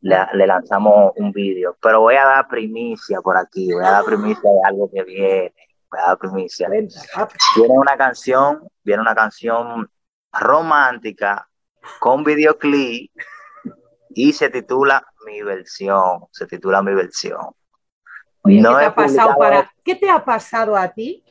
Le, 0.00 0.16
le 0.32 0.46
lanzamos 0.46 1.12
un 1.16 1.32
vídeo, 1.32 1.76
pero 1.82 2.00
voy 2.00 2.14
a 2.14 2.24
dar 2.24 2.48
primicia 2.48 3.20
por 3.20 3.36
aquí, 3.36 3.70
voy 3.70 3.84
a 3.84 3.90
dar 3.90 4.04
primicia 4.04 4.48
de 4.48 4.60
algo 4.64 4.90
que 4.90 5.02
viene, 5.02 5.52
voy 5.90 6.00
a 6.00 6.06
dar 6.06 6.18
primicia. 6.18 6.68
Cuenta, 6.68 7.00
rápido. 7.14 7.38
Viene 7.56 7.78
una 7.78 7.96
canción, 7.96 8.68
viene 8.82 9.02
una 9.02 9.14
canción 9.14 9.90
romántica 10.32 11.48
con 11.98 12.24
videoclip 12.24 13.10
y 14.10 14.32
se 14.32 14.50
titula 14.50 15.04
Mi 15.26 15.42
versión, 15.42 16.24
se 16.30 16.46
titula 16.46 16.82
Mi 16.82 16.94
versión. 16.94 17.54
Oye, 18.42 18.60
No 18.60 18.70
¿qué, 18.70 18.78
te 18.78 18.84
ha 18.84 18.94
pasado 18.94 19.36
para, 19.38 19.72
¿Qué 19.84 19.94
te 19.96 20.10
ha 20.10 20.24
pasado 20.24 20.76
a 20.76 20.88
ti 20.88 21.24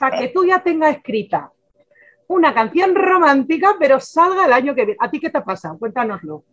para 0.00 0.18
que 0.18 0.28
tú 0.28 0.44
ya 0.44 0.62
tengas 0.62 0.96
escrita 0.96 1.52
una 2.28 2.54
canción 2.54 2.94
romántica, 2.94 3.76
pero 3.78 4.00
salga 4.00 4.46
el 4.46 4.52
año 4.52 4.74
que 4.74 4.86
viene? 4.86 4.98
¿A 5.00 5.10
ti 5.10 5.20
qué 5.20 5.28
te 5.28 5.38
ha 5.38 5.44
pasado? 5.44 5.78
Cuéntanoslo. 5.78 6.44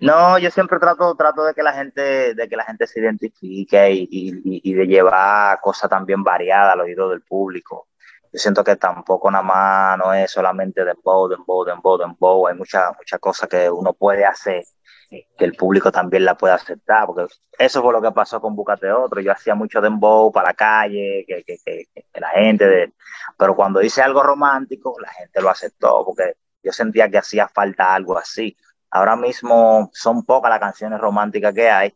No, 0.00 0.38
yo 0.38 0.50
siempre 0.50 0.78
trato, 0.78 1.14
trato 1.14 1.44
de 1.44 1.54
que 1.54 1.62
la 1.62 1.72
gente, 1.72 2.34
de 2.34 2.48
que 2.48 2.56
la 2.56 2.64
gente 2.64 2.86
se 2.86 3.00
identifique 3.00 3.90
y, 3.92 4.08
y, 4.10 4.70
y 4.70 4.74
de 4.74 4.86
llevar 4.86 5.60
cosas 5.60 5.90
también 5.90 6.22
variadas 6.22 6.74
al 6.74 6.80
oído 6.80 7.10
del 7.10 7.22
público. 7.22 7.88
Yo 8.32 8.38
siento 8.38 8.62
que 8.64 8.76
tampoco 8.76 9.30
nada 9.30 9.42
más 9.42 9.98
no 9.98 10.14
es 10.14 10.30
solamente 10.30 10.84
dembow, 10.84 11.28
dembow, 11.28 11.64
dembow, 11.64 11.98
dembow. 11.98 12.46
Hay 12.46 12.54
muchas 12.54 12.96
muchas 12.96 13.18
cosas 13.20 13.48
que 13.48 13.68
uno 13.68 13.92
puede 13.92 14.24
hacer 14.24 14.64
que 15.10 15.44
el 15.44 15.54
público 15.54 15.90
también 15.90 16.24
la 16.24 16.36
pueda 16.36 16.54
aceptar, 16.54 17.06
porque 17.06 17.26
eso 17.58 17.82
fue 17.82 17.92
lo 17.92 18.00
que 18.00 18.12
pasó 18.12 18.40
con 18.40 18.54
Búscate 18.54 18.90
Otro. 18.92 19.20
Yo 19.20 19.32
hacía 19.32 19.54
mucho 19.54 19.80
dembow 19.80 20.30
para 20.30 20.48
la 20.48 20.54
calle, 20.54 21.24
que, 21.26 21.42
que, 21.44 21.58
que, 21.64 22.20
la 22.20 22.28
gente, 22.28 22.92
pero 23.36 23.56
cuando 23.56 23.82
hice 23.82 24.02
algo 24.02 24.22
romántico, 24.22 24.96
la 25.00 25.08
gente 25.12 25.40
lo 25.42 25.50
aceptó, 25.50 26.04
porque 26.04 26.34
yo 26.62 26.72
sentía 26.72 27.10
que 27.10 27.18
hacía 27.18 27.48
falta 27.48 27.94
algo 27.94 28.16
así. 28.16 28.56
Ahora 28.90 29.16
mismo 29.16 29.90
son 29.92 30.24
pocas 30.24 30.50
las 30.50 30.60
canciones 30.60 31.00
románticas 31.00 31.54
que 31.54 31.70
hay 31.70 31.94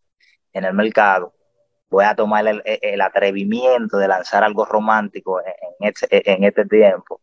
en 0.52 0.64
el 0.64 0.74
mercado. 0.74 1.34
Voy 1.90 2.04
a 2.04 2.14
tomar 2.14 2.44
el, 2.46 3.00
atrevimiento 3.00 3.98
de 3.98 4.08
lanzar 4.08 4.42
algo 4.44 4.64
romántico 4.64 5.40
en 5.40 5.88
este, 5.88 6.32
en 6.32 6.44
este 6.44 6.64
tiempo. 6.66 7.20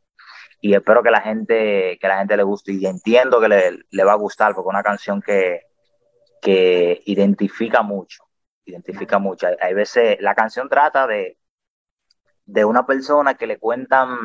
Y 0.61 0.73
espero 0.73 1.01
que 1.01 1.11
la 1.11 1.21
gente 1.21 1.97
que 1.99 2.07
la 2.07 2.19
gente 2.19 2.37
le 2.37 2.43
guste. 2.43 2.73
Y 2.73 2.85
entiendo 2.85 3.41
que 3.41 3.49
le, 3.49 4.03
va 4.03 4.13
a 4.13 4.15
gustar 4.15 4.53
porque 4.53 4.67
es 4.69 4.73
una 4.73 4.83
canción 4.83 5.21
que, 5.21 5.61
que 6.41 7.01
identifica 7.05 7.81
mucho 7.81 8.23
identifica 8.63 9.17
mucho. 9.19 9.47
Hay, 9.59 9.73
veces 9.73 10.17
la 10.21 10.35
canción 10.35 10.69
trata 10.69 11.07
de 11.07 11.37
de 12.45 12.65
una 12.65 12.85
persona 12.85 13.35
que 13.35 13.47
le 13.47 13.57
cuentan 13.57 14.17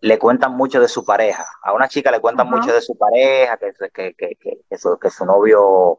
le 0.00 0.18
cuentan 0.18 0.52
mucho 0.52 0.80
de 0.80 0.88
su 0.88 1.04
pareja 1.04 1.46
a 1.62 1.72
una 1.72 1.88
chica 1.88 2.10
le 2.10 2.20
cuentan 2.20 2.48
mucho 2.48 2.72
de 2.72 2.80
su 2.80 2.96
pareja 2.96 3.56
que, 3.58 3.72
que, 3.92 4.14
que, 4.14 4.36
que, 4.68 4.78
su, 4.78 4.98
que 4.98 5.10
su 5.10 5.24
novio 5.24 5.98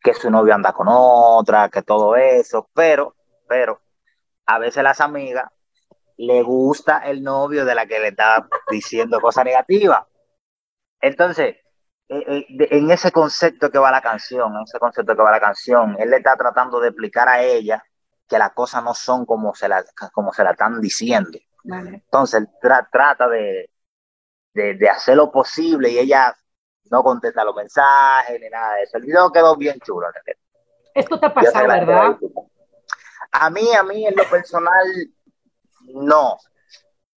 que 0.00 0.14
su 0.14 0.30
novio 0.30 0.54
anda 0.54 0.72
con 0.72 0.86
otra 0.90 1.68
que 1.68 1.82
todo 1.82 2.16
eso 2.16 2.68
pero 2.74 3.14
pero 3.48 3.80
a 4.46 4.58
veces 4.58 4.82
las 4.82 5.00
amigas 5.00 5.46
le 6.16 6.42
gusta 6.42 6.98
el 6.98 7.22
novio 7.22 7.64
de 7.64 7.74
la 7.74 7.86
que 7.86 7.98
le 7.98 8.08
está 8.08 8.48
diciendo 8.70 9.20
cosas 9.20 9.44
negativas. 9.44 10.04
Entonces, 11.00 11.56
eh, 12.08 12.24
eh, 12.26 12.46
en 12.70 12.90
ese 12.90 13.12
concepto 13.12 13.70
que 13.70 13.78
va 13.78 13.90
la 13.90 14.00
canción, 14.00 14.54
en 14.54 14.62
ese 14.62 14.78
concepto 14.78 15.14
que 15.14 15.22
va 15.22 15.30
la 15.30 15.40
canción, 15.40 15.96
él 15.98 16.10
le 16.10 16.16
está 16.16 16.36
tratando 16.36 16.80
de 16.80 16.88
explicar 16.88 17.28
a 17.28 17.42
ella 17.42 17.84
que 18.28 18.38
las 18.38 18.52
cosas 18.52 18.82
no 18.82 18.94
son 18.94 19.26
como 19.26 19.54
se 19.54 19.68
la, 19.68 19.84
como 20.12 20.32
se 20.32 20.42
la 20.42 20.52
están 20.52 20.80
diciendo. 20.80 21.38
Entonces, 21.68 22.40
él 22.40 22.48
trata 22.60 23.28
de, 23.28 23.70
de, 24.54 24.88
hacer 24.88 25.16
lo 25.16 25.30
posible 25.30 25.90
y 25.90 25.98
ella 25.98 26.36
no 26.90 27.02
contesta 27.02 27.44
los 27.44 27.54
mensajes 27.54 28.40
ni 28.40 28.48
nada 28.48 28.74
de 28.74 28.82
eso. 28.82 28.98
El 28.98 29.04
video 29.04 29.30
quedó 29.32 29.56
bien 29.56 29.78
chulo. 29.80 30.06
Esto 30.94 31.18
te 31.18 31.26
ha 31.26 31.34
pasado, 31.34 31.68
¿verdad? 31.68 32.16
A 33.32 33.50
mí, 33.50 33.74
a 33.74 33.82
mí, 33.82 34.06
en 34.06 34.14
lo 34.16 34.24
personal, 34.24 34.86
no, 35.94 36.38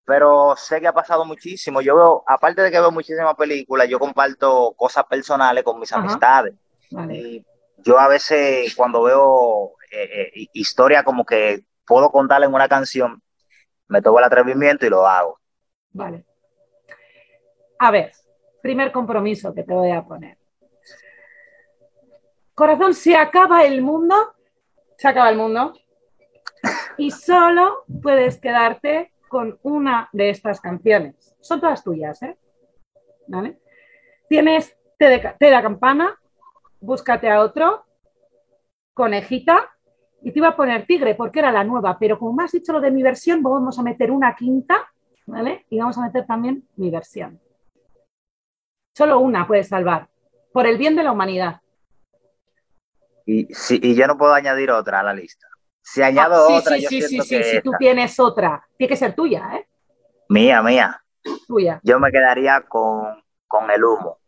pero 0.09 0.55
sé 0.57 0.81
que 0.81 0.87
ha 0.87 0.93
pasado 0.93 1.23
muchísimo. 1.23 1.81
Yo 1.81 1.95
veo, 1.95 2.23
aparte 2.25 2.63
de 2.63 2.71
que 2.71 2.79
veo 2.79 2.91
muchísimas 2.91 3.35
películas, 3.35 3.87
yo 3.87 3.99
comparto 3.99 4.73
cosas 4.75 5.05
personales 5.05 5.63
con 5.63 5.79
mis 5.79 5.91
amistades. 5.93 6.55
Y 7.11 7.45
yo 7.77 7.99
a 7.99 8.07
veces 8.07 8.75
cuando 8.75 9.03
veo 9.03 9.73
eh, 9.91 10.31
eh, 10.33 10.47
historia 10.53 11.03
como 11.03 11.23
que 11.23 11.63
puedo 11.85 12.09
contarle 12.09 12.47
en 12.47 12.53
una 12.55 12.67
canción, 12.67 13.21
me 13.89 14.01
tomo 14.01 14.19
el 14.19 14.25
atrevimiento 14.25 14.85
y 14.85 14.89
lo 14.89 15.05
hago. 15.05 15.39
Vale. 15.91 16.25
A 17.79 17.91
ver, 17.91 18.11
primer 18.61 18.91
compromiso 18.91 19.53
que 19.53 19.63
te 19.63 19.73
voy 19.73 19.91
a 19.91 20.03
poner. 20.03 20.37
Corazón, 22.53 22.93
se 22.93 23.15
acaba 23.15 23.63
el 23.63 23.81
mundo, 23.81 24.35
se 24.97 25.07
acaba 25.07 25.29
el 25.29 25.37
mundo, 25.37 25.73
y 26.97 27.11
solo 27.11 27.85
puedes 28.01 28.37
quedarte 28.37 29.13
con 29.29 29.57
una 29.63 30.09
de 30.11 30.29
estas 30.29 30.59
canciones. 30.59 31.35
Son 31.39 31.61
todas 31.61 31.83
tuyas, 31.83 32.21
¿eh? 32.23 32.37
¿Vale? 33.27 33.59
Tienes 34.27 34.75
Te 34.97 35.05
de, 35.05 35.61
Campana, 35.61 36.19
Búscate 36.81 37.29
a 37.29 37.41
otro, 37.41 37.85
Conejita, 38.93 39.69
y 40.21 40.31
te 40.31 40.39
iba 40.39 40.49
a 40.49 40.55
poner 40.55 40.85
Tigre 40.85 41.15
porque 41.15 41.39
era 41.39 41.51
la 41.51 41.63
nueva, 41.63 41.97
pero 41.97 42.17
como 42.19 42.33
me 42.33 42.43
has 42.43 42.51
dicho 42.51 42.73
lo 42.73 42.81
de 42.81 42.91
mi 42.91 43.03
versión, 43.03 43.41
vamos 43.41 43.77
a 43.79 43.83
meter 43.83 44.11
una 44.11 44.35
quinta, 44.35 44.89
¿vale? 45.25 45.65
Y 45.69 45.79
vamos 45.79 45.97
a 45.97 46.01
meter 46.01 46.25
también 46.25 46.67
mi 46.75 46.89
versión. 46.89 47.39
Solo 48.95 49.19
una 49.19 49.47
puedes 49.47 49.69
salvar, 49.69 50.09
por 50.51 50.67
el 50.67 50.77
bien 50.77 50.95
de 50.95 51.03
la 51.03 51.11
humanidad. 51.11 51.61
Y, 53.25 53.45
sí, 53.53 53.79
y 53.81 53.95
yo 53.95 54.07
no 54.07 54.17
puedo 54.17 54.33
añadir 54.33 54.71
otra 54.71 54.99
a 54.99 55.03
la 55.03 55.13
lista. 55.13 55.47
Si 55.81 56.01
añado 56.01 56.47
ah, 56.49 56.57
otra, 56.57 56.75
sí, 56.75 56.85
sí, 56.87 57.01
sí, 57.01 57.21
sí, 57.21 57.43
si 57.43 57.61
tú 57.61 57.71
tienes 57.79 58.19
otra, 58.19 58.67
tiene 58.77 58.89
que 58.89 58.97
ser 58.97 59.15
tuya, 59.15 59.51
¿eh? 59.55 59.67
Mía, 60.29 60.61
mía. 60.61 61.01
Tuya. 61.47 61.79
Yo 61.83 61.99
me 61.99 62.11
quedaría 62.11 62.61
con, 62.67 63.23
con 63.47 63.71
el 63.71 63.83
humo. 63.83 64.19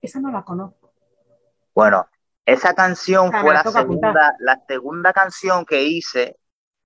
Esa 0.00 0.20
no 0.20 0.30
la 0.30 0.42
conozco. 0.42 0.92
Bueno, 1.74 2.06
esa 2.52 2.74
canción 2.74 3.30
ah, 3.32 3.40
fue 3.40 3.54
la 3.54 3.62
segunda, 3.62 4.36
la 4.40 4.60
segunda 4.66 5.12
canción 5.12 5.64
que 5.64 5.82
hice. 5.82 6.36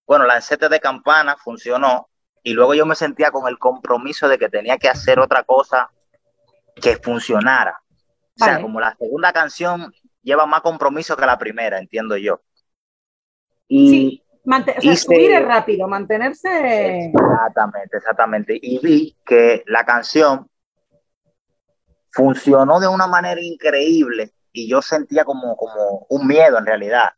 Bueno, 0.06 0.26
la 0.26 0.36
encete 0.36 0.68
de 0.68 0.78
campana 0.78 1.36
funcionó 1.36 2.08
y 2.42 2.52
luego 2.52 2.74
yo 2.74 2.84
me 2.84 2.94
sentía 2.94 3.30
con 3.30 3.48
el 3.48 3.58
compromiso 3.58 4.28
de 4.28 4.38
que 4.38 4.50
tenía 4.50 4.76
que 4.76 4.88
hacer 4.88 5.18
otra 5.18 5.42
cosa 5.44 5.90
que 6.76 6.96
funcionara. 6.96 7.80
O 8.38 8.44
sea, 8.44 8.60
como 8.60 8.80
la 8.80 8.94
segunda 8.96 9.32
canción 9.32 9.92
lleva 10.22 10.44
más 10.44 10.60
compromiso 10.60 11.16
que 11.16 11.24
la 11.24 11.38
primera, 11.38 11.78
entiendo 11.78 12.16
yo. 12.16 12.42
Y 13.66 13.90
sí, 13.90 14.22
o 14.44 14.82
sea, 14.82 14.96
subir 14.96 15.30
es 15.30 15.44
rápido, 15.46 15.88
mantenerse. 15.88 17.06
Exactamente, 17.06 17.96
exactamente. 17.96 18.58
Y 18.60 18.78
vi 18.80 19.16
que 19.24 19.62
la 19.66 19.84
canción 19.84 20.50
funcionó 22.10 22.80
de 22.80 22.88
una 22.88 23.06
manera 23.06 23.40
increíble 23.40 24.34
y 24.54 24.68
yo 24.68 24.80
sentía 24.80 25.24
como, 25.24 25.56
como 25.56 26.06
un 26.08 26.26
miedo 26.26 26.56
en 26.56 26.64
realidad. 26.64 27.10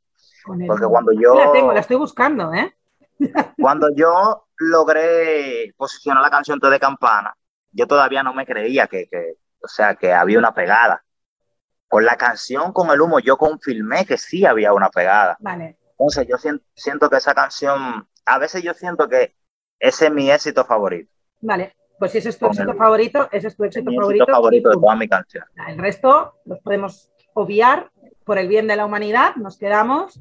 Porque 0.45 0.87
cuando 0.87 1.13
yo. 1.13 1.35
La 1.35 1.53
tengo, 1.53 1.73
la 1.73 1.81
estoy 1.81 1.97
buscando, 1.97 2.53
¿eh? 2.55 2.75
cuando 3.61 3.89
yo 3.95 4.47
logré 4.57 5.73
posicionar 5.77 6.23
la 6.23 6.31
canción 6.31 6.59
de 6.59 6.81
Campana, 6.81 7.37
yo 7.71 7.87
todavía 7.87 8.23
no 8.23 8.33
me 8.33 8.47
creía 8.47 8.87
que, 8.87 9.07
que, 9.09 9.35
o 9.61 9.69
sea, 9.69 9.95
que 9.95 10.13
había 10.13 10.39
una 10.39 10.55
pegada. 10.55 11.05
Con 11.89 12.05
la 12.05 12.17
canción, 12.17 12.73
con 12.73 12.91
el 12.91 13.01
humo, 13.01 13.21
yo 13.21 13.37
confirmé 13.37 14.07
que 14.07 14.17
sí 14.17 14.45
había 14.45 14.73
una 14.73 14.89
pegada. 14.89 15.37
Vale. 15.39 15.79
Entonces 15.91 16.27
yo 16.27 16.37
siento, 16.75 17.09
que 17.09 17.17
esa 17.17 17.35
canción, 17.35 18.09
a 18.25 18.39
veces 18.39 18.63
yo 18.63 18.75
siento 18.75 19.09
que 19.09 19.37
ese 19.79 20.07
es 20.07 20.13
mi 20.13 20.31
éxito 20.31 20.65
favorito. 20.65 21.13
Vale, 21.41 21.77
pues 21.99 22.13
si 22.13 22.19
ese 22.19 22.31
es 22.31 22.39
tu 22.39 22.47
éxito 22.47 22.75
favorito, 22.75 23.29
ese 23.31 23.49
es 23.49 23.57
tu 23.57 23.65
éxito 23.65 23.91
favorito. 23.93 24.25
Éxito 24.25 24.33
favorito 24.33 24.71
de 24.71 24.77
mi. 24.77 25.47
El 25.69 25.79
resto 25.79 26.35
los 26.45 26.59
podemos 26.61 27.11
obviar 27.37 27.91
por 28.25 28.39
el 28.39 28.49
bien 28.49 28.67
de 28.67 28.77
la 28.77 28.87
humanidad. 28.87 29.37
Nos 29.37 29.59
quedamos 29.59 30.21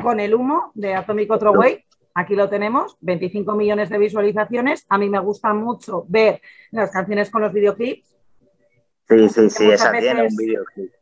con 0.00 0.20
el 0.20 0.34
humo 0.34 0.72
de 0.74 0.94
Atomic 0.94 1.30
Otro 1.30 1.52
Way. 1.52 1.84
Aquí 2.14 2.36
lo 2.36 2.48
tenemos, 2.48 2.96
25 3.00 3.54
millones 3.54 3.90
de 3.90 3.98
visualizaciones. 3.98 4.86
A 4.88 4.98
mí 4.98 5.08
me 5.10 5.18
gusta 5.18 5.52
mucho 5.52 6.04
ver 6.08 6.40
las 6.70 6.90
canciones 6.90 7.30
con 7.30 7.42
los 7.42 7.52
videoclips. 7.52 8.16
Sí, 9.08 9.28
sí, 9.28 9.50
sí, 9.50 9.70
esa 9.70 9.92
tiene 9.92 10.22
un 10.22 10.36
videoclip. 10.36 10.92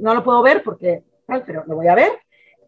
No 0.00 0.14
lo 0.14 0.24
puedo 0.24 0.42
ver 0.42 0.62
porque, 0.62 1.04
pero 1.46 1.64
lo 1.66 1.76
voy 1.76 1.88
a 1.88 1.94
ver 1.94 2.12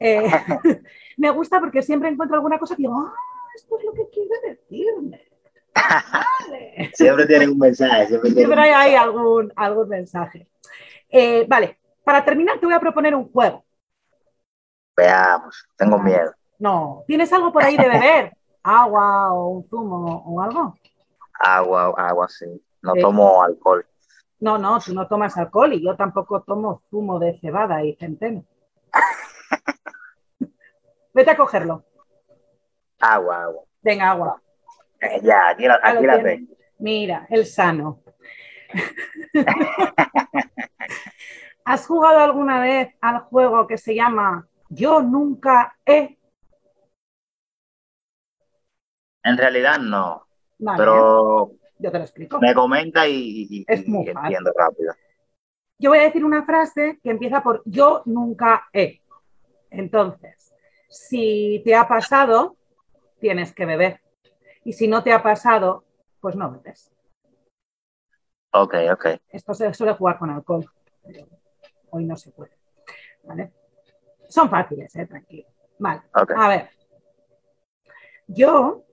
eh, 0.01 0.25
me 1.19 1.31
gusta 1.31 1.61
porque 1.61 1.83
siempre 1.83 2.09
encuentro 2.09 2.37
alguna 2.37 2.59
cosa 2.59 2.75
que 2.75 2.83
digo, 2.83 2.95
ah, 2.97 3.15
esto 3.55 3.79
es 3.79 3.85
lo 3.85 3.93
que 3.93 4.09
quiere 4.11 4.31
decirme. 4.49 5.21
siempre 6.95 7.27
tiene 7.27 7.49
un 7.49 7.59
mensaje. 7.59 8.09
Siempre, 8.09 8.61
hay, 8.61 8.95
algún, 8.95 9.53
algún 9.55 9.89
mensaje. 9.89 10.49
Eh, 11.09 11.45
vale, 11.47 11.79
para 12.05 12.25
terminar 12.25 12.59
te 12.59 12.67
voy 12.67 12.75
a 12.75 12.81
proponer 12.81 13.15
un 13.15 13.31
juego. 13.31 13.65
Veamos, 14.97 15.69
tengo 15.77 15.99
miedo. 15.99 16.33
No, 16.59 17.05
¿tienes 17.07 17.33
algo 17.33 17.53
por 17.53 17.65
ahí 17.65 17.77
de 17.77 17.89
beber? 17.89 18.37
¿Agua 18.63 19.33
o 19.33 19.49
un 19.49 19.69
zumo 19.69 20.23
o 20.27 20.41
algo? 20.41 20.75
Agua, 21.39 21.95
agua, 21.97 22.29
sí. 22.29 22.47
No 22.83 22.95
tomo 22.95 23.43
alcohol. 23.43 23.87
No, 24.41 24.59
no, 24.59 24.81
tú 24.81 24.95
no 24.95 25.07
tomas 25.07 25.37
alcohol 25.37 25.73
y 25.73 25.85
yo 25.85 25.97
tampoco 25.97 26.43
tomo 26.43 26.83
zumo 26.91 27.19
de 27.19 27.39
cebada 27.41 27.83
y 27.85 27.95
centeno. 27.97 28.45
Vete 31.15 31.31
a 31.31 31.37
cogerlo. 31.37 31.85
Agua, 33.01 33.45
agua. 33.45 33.63
Venga, 33.83 34.11
agua. 34.11 34.43
Eh, 35.01 35.21
ya, 35.23 35.49
aquí 35.49 35.67
la, 35.67 35.81
aquí 35.83 36.07
la 36.07 36.23
tengo. 36.23 36.55
Mira, 36.79 37.27
el 37.31 37.47
sano. 37.47 38.03
¿Has 41.65 41.87
jugado 41.87 42.19
alguna 42.21 42.61
vez 42.61 42.95
al 43.01 43.21
juego 43.21 43.67
que 43.67 43.79
se 43.79 43.95
llama 43.95 44.49
Yo 44.69 45.03
nunca 45.03 45.77
he? 45.85 46.19
En 49.23 49.37
realidad 49.37 49.79
no. 49.79 50.27
pero 50.77 51.53
yo 51.79 51.91
te 51.91 51.99
lo 51.99 52.05
explico. 52.05 52.41
Me 52.41 52.55
comenta 52.55 53.07
y, 53.09 53.65
entiendo 53.69 54.53
rápido. 54.57 54.95
Yo 55.79 55.91
voy 55.91 55.99
a 55.99 56.03
decir 56.03 56.25
una 56.25 56.45
frase 56.45 56.99
que 57.03 57.11
empieza 57.11 57.43
por 57.43 57.63
yo 57.65 58.03
nunca 58.05 58.69
he. 58.73 59.01
Entonces, 59.71 60.53
si 60.89 61.63
te 61.65 61.75
ha 61.75 61.89
pasado, 61.89 62.57
tienes 63.19 63.55
que 63.55 63.65
beber. 63.65 64.01
Y 64.65 64.75
si 64.75 64.89
no 64.89 65.03
te 65.03 65.13
ha 65.13 65.23
pasado, 65.23 65.85
pues 66.21 66.37
no 66.37 66.51
bebes. 66.51 66.93
Ok, 68.53 68.75
ok. 68.93 69.07
Esto 69.29 69.55
se 69.55 69.73
suele 69.73 69.95
jugar 69.95 70.19
con 70.19 70.31
alcohol. 70.31 70.69
Hoy 71.91 72.05
no 72.05 72.17
se 72.17 72.31
puede. 72.31 72.53
¿Vale? 73.25 73.53
Son 74.29 74.49
fáciles, 74.49 74.95
¿eh? 74.97 75.07
tranquilo. 75.07 75.49
Vale. 75.79 76.03
A 76.13 76.49
ver. 76.49 76.71
Yo 78.27 78.85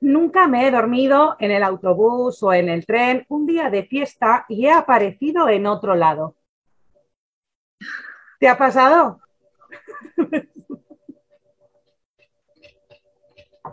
nunca 0.00 0.46
me 0.48 0.66
he 0.66 0.70
dormido 0.70 1.36
en 1.38 1.50
el 1.50 1.62
autobús 1.62 2.42
o 2.42 2.52
en 2.52 2.68
el 2.68 2.86
tren 2.86 3.26
un 3.28 3.46
día 3.46 3.70
de 3.70 3.84
fiesta 3.84 4.46
y 4.48 4.66
he 4.66 4.72
aparecido 4.72 5.48
en 5.48 5.66
otro 5.66 5.94
lado. 5.94 6.36
¿Te 8.38 8.48
ha 8.48 8.56
pasado? 8.56 9.20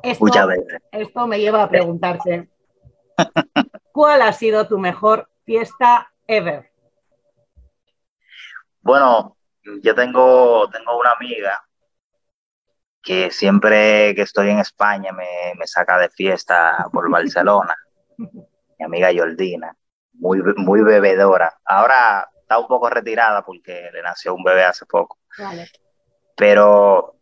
Esto, 0.03 0.25
Muchas 0.25 0.47
veces. 0.47 0.81
esto 0.91 1.25
me 1.25 1.39
lleva 1.39 1.63
a 1.63 1.69
preguntarte, 1.69 2.49
¿cuál 3.91 4.21
ha 4.21 4.33
sido 4.33 4.67
tu 4.67 4.77
mejor 4.77 5.29
fiesta 5.45 6.11
ever? 6.27 6.69
Bueno, 8.85 9.35
yo 9.81 9.95
tengo, 9.95 10.69
tengo 10.69 10.99
una 10.99 11.13
amiga 11.13 11.59
que 13.01 13.31
siempre 13.31 14.13
que 14.13 14.21
estoy 14.21 14.51
en 14.51 14.59
España 14.59 15.11
me, 15.11 15.55
me 15.57 15.65
saca 15.65 15.97
de 15.97 16.09
fiesta 16.09 16.85
por 16.93 17.09
Barcelona. 17.09 17.75
Mi 18.17 18.85
amiga 18.85 19.09
Jordina, 19.11 19.75
muy, 20.13 20.39
muy 20.57 20.83
bebedora. 20.83 21.51
Ahora 21.65 22.29
está 22.39 22.59
un 22.59 22.67
poco 22.67 22.87
retirada 22.87 23.43
porque 23.43 23.89
le 23.91 24.03
nació 24.03 24.35
un 24.35 24.43
bebé 24.43 24.65
hace 24.65 24.85
poco. 24.85 25.17
Vale. 25.39 25.67
Pero 26.35 27.15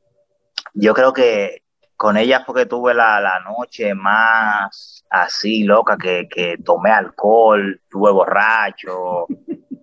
yo 0.73 0.93
creo 0.93 1.13
que 1.13 1.63
con 1.95 2.17
ella 2.17 2.43
fue 2.45 2.56
que 2.56 2.65
tuve 2.65 2.93
la, 2.93 3.21
la 3.21 3.39
noche 3.39 3.93
más 3.93 5.06
así 5.10 5.63
loca, 5.63 5.97
que, 5.97 6.28
que 6.28 6.58
tomé 6.58 6.91
alcohol, 6.91 7.82
tuve 7.89 8.12
borracho 8.12 9.28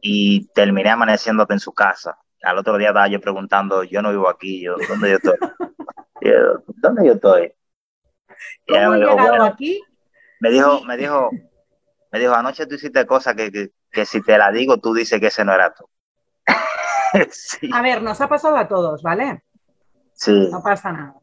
y 0.03 0.47
terminé 0.49 0.91
amaneciéndote 0.91 1.53
en 1.55 1.61
su 1.61 1.73
casa. 1.73 2.19
Al 2.43 2.59
otro 2.59 2.79
día 2.79 2.89
estaba 2.89 3.09
yo 3.09 3.21
preguntando, 3.21 3.85
yo 3.85 4.01
no 4.03 4.11
vivo 4.11 4.29
aquí, 4.29 4.63
yo, 4.63 4.77
¿dónde 4.89 5.11
yo 5.11 5.17
estoy? 5.17 5.37
Yo, 6.23 6.63
¿Dónde 6.67 7.07
yo 7.07 7.15
estoy? 7.15 7.55
Y 8.67 8.75
¿Cómo 8.75 8.91
me 8.91 8.97
dijo, 8.99 9.11
llegado 9.11 9.29
bueno, 9.29 9.45
aquí? 9.47 9.83
me 10.39 10.51
dijo, 10.51 10.85
me 10.85 10.97
dijo, 10.99 11.31
me 12.13 12.19
dijo, 12.19 12.35
anoche 12.35 12.67
tú 12.67 12.75
hiciste 12.75 13.07
cosas 13.07 13.35
que, 13.35 13.51
que, 13.51 13.71
que 13.91 14.05
si 14.05 14.21
te 14.21 14.37
la 14.37 14.51
digo, 14.53 14.77
tú 14.77 14.93
dices 14.93 15.19
que 15.19 15.29
ese 15.29 15.47
no 15.47 15.55
era 15.55 15.73
tú. 15.73 15.89
sí, 17.31 17.71
A 17.73 17.81
ver, 17.81 18.03
nos 18.03 18.21
ha 18.21 18.29
pasado 18.29 18.59
a 18.59 18.69
todos, 18.69 19.03
¿vale? 19.03 19.43
sí. 20.13 20.51
No 20.53 20.63
pasa 20.63 20.93
nada. 20.93 21.15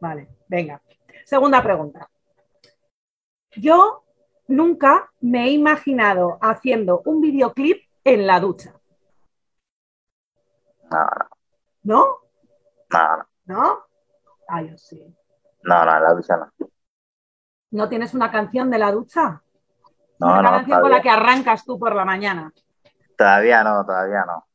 Vale, 0.00 0.28
venga. 0.48 0.82
Segunda 1.24 1.62
pregunta. 1.62 2.10
Yo 3.56 4.04
nunca 4.48 5.10
me 5.20 5.46
he 5.46 5.50
imaginado 5.52 6.36
haciendo 6.42 7.00
un 7.06 7.22
videoclip 7.22 7.82
en 8.04 8.26
la 8.28 8.38
ducha, 8.40 8.80
No, 10.90 10.98
¿no? 11.84 12.18
no, 12.92 12.98
no, 13.16 13.26
¿No? 13.46 13.84
Ah, 14.48 14.62
yo 14.62 14.76
sí. 14.78 15.16
no, 15.62 15.84
no, 15.84 16.00
la 16.00 16.12
ducha 16.14 16.36
no. 16.36 16.52
¿No 17.72 17.88
tienes 17.88 18.14
una 18.14 18.30
canción 18.30 18.70
de 18.70 18.78
la 18.78 18.92
ducha? 18.92 19.42
No, 20.20 20.40
una 20.40 20.42
no, 20.42 20.52
canción 20.52 20.80
con 20.80 20.90
la 20.90 21.00
todavía, 21.00 21.02
que 21.02 21.10
arrancas 21.10 21.64
tú 21.64 21.78
por 21.78 21.94
la 21.94 22.04
mañana. 22.04 22.52
todavía 23.16 23.62
no, 23.64 23.84
todavía 23.86 24.24
no. 24.26 24.46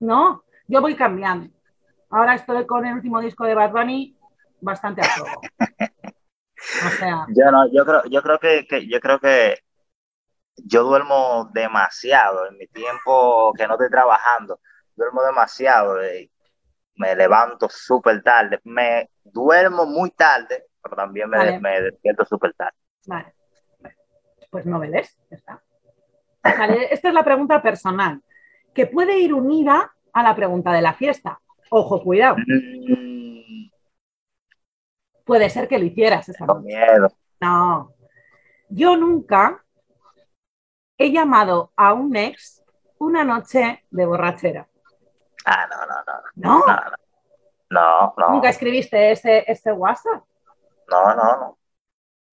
No, 0.00 0.44
yo 0.66 0.80
voy 0.80 0.96
cambiando. 0.96 1.50
Ahora 2.10 2.34
estoy 2.34 2.66
con 2.66 2.86
el 2.86 2.94
último 2.94 3.20
disco 3.20 3.44
de 3.44 3.54
Bad 3.54 3.72
Bunny 3.72 4.16
bastante 4.60 5.02
a 5.02 5.08
fuego. 5.08 5.50
O 6.78 6.90
sea, 6.90 7.28
Yo 7.36 7.50
no, 7.50 7.70
yo 7.72 7.84
creo, 7.84 8.02
yo 8.10 8.22
creo 8.22 8.38
que, 8.38 8.66
que- 8.68 8.88
yo 8.88 9.00
creo 9.00 9.20
que 9.20 9.58
yo 10.64 10.82
duermo 10.84 11.50
demasiado 11.52 12.46
en 12.48 12.56
mi 12.58 12.66
tiempo 12.68 13.52
que 13.56 13.66
no 13.66 13.74
estoy 13.74 13.90
trabajando, 13.90 14.60
duermo 14.96 15.22
demasiado, 15.22 16.00
eh, 16.02 16.30
me 16.96 17.14
levanto 17.14 17.68
súper 17.68 18.22
tarde, 18.22 18.60
me 18.64 19.10
duermo 19.24 19.86
muy 19.86 20.10
tarde, 20.10 20.66
pero 20.82 20.96
también 20.96 21.28
me, 21.30 21.38
Vale. 21.38 21.60
me 21.60 21.80
despierto 21.82 22.24
súper 22.24 22.52
tarde. 22.54 22.76
vale. 23.06 23.34
Pues 24.50 24.64
no 24.64 24.82
ya 24.82 24.98
está. 25.30 25.62
Vale, 26.42 26.92
esta 26.92 27.08
es 27.08 27.14
la 27.14 27.24
pregunta 27.24 27.60
personal, 27.60 28.22
que 28.74 28.86
puede 28.86 29.18
ir 29.18 29.34
unida 29.34 29.94
a 30.12 30.22
la 30.22 30.34
pregunta 30.34 30.72
de 30.72 30.80
la 30.82 30.94
fiesta. 30.94 31.40
Ojo, 31.70 32.02
cuidado. 32.02 32.36
Mm, 32.38 33.68
Puede 35.24 35.50
ser 35.50 35.68
que 35.68 35.78
lo 35.78 35.84
hicieras 35.84 36.28
esa 36.28 36.46
Con 36.46 36.62
noche. 36.62 36.66
miedo. 36.68 37.12
No. 37.40 37.92
Yo 38.70 38.96
nunca 38.96 39.62
he 40.98 41.12
llamado 41.12 41.72
a 41.76 41.94
un 41.94 42.14
ex 42.16 42.62
una 42.98 43.24
noche 43.24 43.84
de 43.90 44.06
borrachera. 44.06 44.68
Ah, 45.46 45.66
no, 45.70 45.86
no, 45.86 45.94
no, 46.06 46.20
¿No? 46.34 46.64
no, 47.70 48.14
no, 48.18 48.34
¿Nunca 48.34 48.48
escribiste 48.50 49.12
ese, 49.12 49.44
ese 49.50 49.72
WhatsApp? 49.72 50.22
no, 50.90 51.14
no, 51.14 51.36
no. 51.40 51.58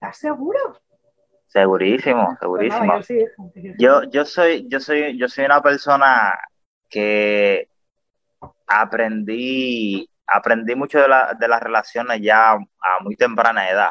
¿Estás 0.00 0.18
seguro? 0.18 0.59
Segurísimo, 1.46 2.27
Pues 2.27 2.38
segurísimo. 2.40 2.96
yo 2.96 3.03
sí. 3.03 3.27
Yo, 3.79 4.03
yo 4.05 4.24
soy, 4.24 4.66
yo 4.68 4.81
soy, 4.81 5.16
yo 5.18 5.29
soy 5.29 5.44
una 5.44 5.61
persona 5.62 6.33
que 6.88 7.68
aprendí, 8.66 10.09
aprendí 10.27 10.74
mucho 10.74 10.98
de, 11.00 11.09
la- 11.09 11.35
de 11.38 11.48
las 11.48 11.62
relaciones 11.62 12.20
ya 12.22 12.53
a 12.53 13.00
muy 13.03 13.16
temprana 13.16 13.68
edad. 13.70 13.90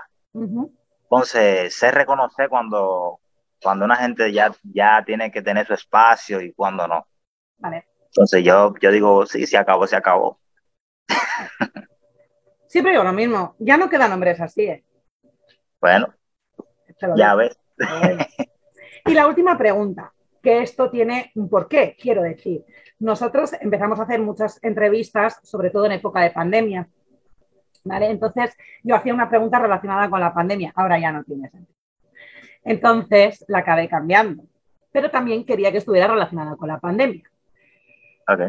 Entonces, 1.03 1.75
sé 1.75 1.91
reconocer 1.91 2.49
cuando, 2.49 3.19
cuando 3.63 3.85
una 3.85 3.95
gente 3.95 4.31
ya, 4.31 4.51
ya 4.63 5.03
tiene 5.05 5.31
que 5.31 5.41
tener 5.41 5.65
su 5.65 5.73
espacio 5.73 6.41
y 6.41 6.53
cuando 6.53 6.87
no. 6.87 7.07
Vale. 7.57 7.87
Entonces 8.07 8.43
yo, 8.43 8.73
yo 8.79 8.91
digo, 8.91 9.25
sí, 9.25 9.47
se 9.47 9.57
acabó, 9.57 9.87
se 9.87 9.95
acabó. 9.95 10.39
Siempre 12.67 12.91
digo 12.91 13.03
lo 13.03 13.13
mismo. 13.13 13.55
Ya 13.59 13.77
no 13.77 13.89
quedan 13.89 14.11
hombres 14.11 14.39
así, 14.41 14.63
¿eh? 14.63 14.83
Bueno, 15.79 16.13
ya 17.15 17.35
ves. 17.35 17.57
Bueno. 17.77 18.25
Y 19.05 19.13
la 19.13 19.27
última 19.27 19.57
pregunta, 19.57 20.13
que 20.41 20.61
esto 20.61 20.89
tiene 20.89 21.31
un 21.35 21.49
porqué, 21.49 21.97
quiero 21.99 22.21
decir. 22.21 22.65
Nosotros 22.99 23.53
empezamos 23.59 23.99
a 23.99 24.03
hacer 24.03 24.21
muchas 24.21 24.59
entrevistas, 24.63 25.39
sobre 25.43 25.71
todo 25.71 25.85
en 25.85 25.93
época 25.93 26.21
de 26.21 26.31
pandemia. 26.31 26.87
¿Vale? 27.85 28.09
Entonces, 28.09 28.55
yo 28.81 28.95
hacía 28.95 29.13
una 29.13 29.29
pregunta 29.29 29.59
relacionada 29.59 30.09
con 30.09 30.19
la 30.19 30.33
pandemia. 30.33 30.71
Ahora 30.75 30.99
ya 30.99 31.11
no 31.11 31.23
tiene 31.23 31.49
sentido. 31.49 31.82
Entonces, 32.65 33.43
la 33.47 33.59
acabé 33.59 33.87
cambiando. 33.89 34.43
Pero 34.91 35.09
también 35.11 35.45
quería 35.45 35.71
que 35.71 35.79
estuviera 35.79 36.07
relacionada 36.07 36.55
con 36.55 36.67
la 36.67 36.79
pandemia. 36.79 37.23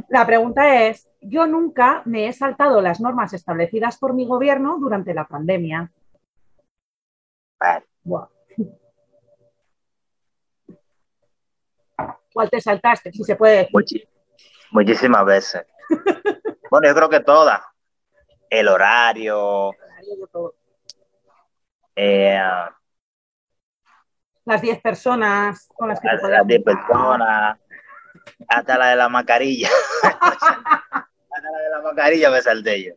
La 0.08 0.24
pregunta 0.26 0.84
es, 0.86 1.08
yo 1.20 1.46
nunca 1.46 2.02
me 2.04 2.26
he 2.28 2.32
saltado 2.32 2.80
las 2.80 3.00
normas 3.00 3.32
establecidas 3.32 3.98
por 3.98 4.14
mi 4.14 4.26
gobierno 4.26 4.78
durante 4.78 5.12
la 5.14 5.24
pandemia. 5.26 5.90
¿Cuál 12.32 12.50
te 12.50 12.60
saltaste? 12.60 13.12
Si 13.12 13.22
se 13.24 13.36
puede 13.36 13.58
decir. 13.58 13.72
muchi- 13.72 14.08
muchísimas 14.70 15.24
veces. 15.24 15.64
Bueno, 16.70 16.88
yo 16.88 16.94
creo 16.96 17.08
que 17.08 17.20
todas. 17.20 17.60
El 18.50 18.66
horario, 18.66 19.70
eh, 21.94 22.40
Las 24.46 24.60
10 24.60 24.80
personas 24.80 25.68
con 25.74 25.88
las 25.88 26.00
que 26.00 26.08
te 26.08 26.14
a 26.14 26.18
podías 26.20 26.38
las 26.38 26.46
10 26.46 26.62
juntar. 26.64 26.86
personas, 26.86 27.58
hasta 28.48 28.78
la 28.78 28.86
de 28.88 28.96
la 28.96 29.08
mascarilla. 29.08 29.68
hasta 30.02 31.50
la 31.50 31.58
de 31.58 31.70
la 31.70 31.80
mascarilla 31.82 32.30
me 32.30 32.40
salté 32.42 32.84
yo. 32.84 32.92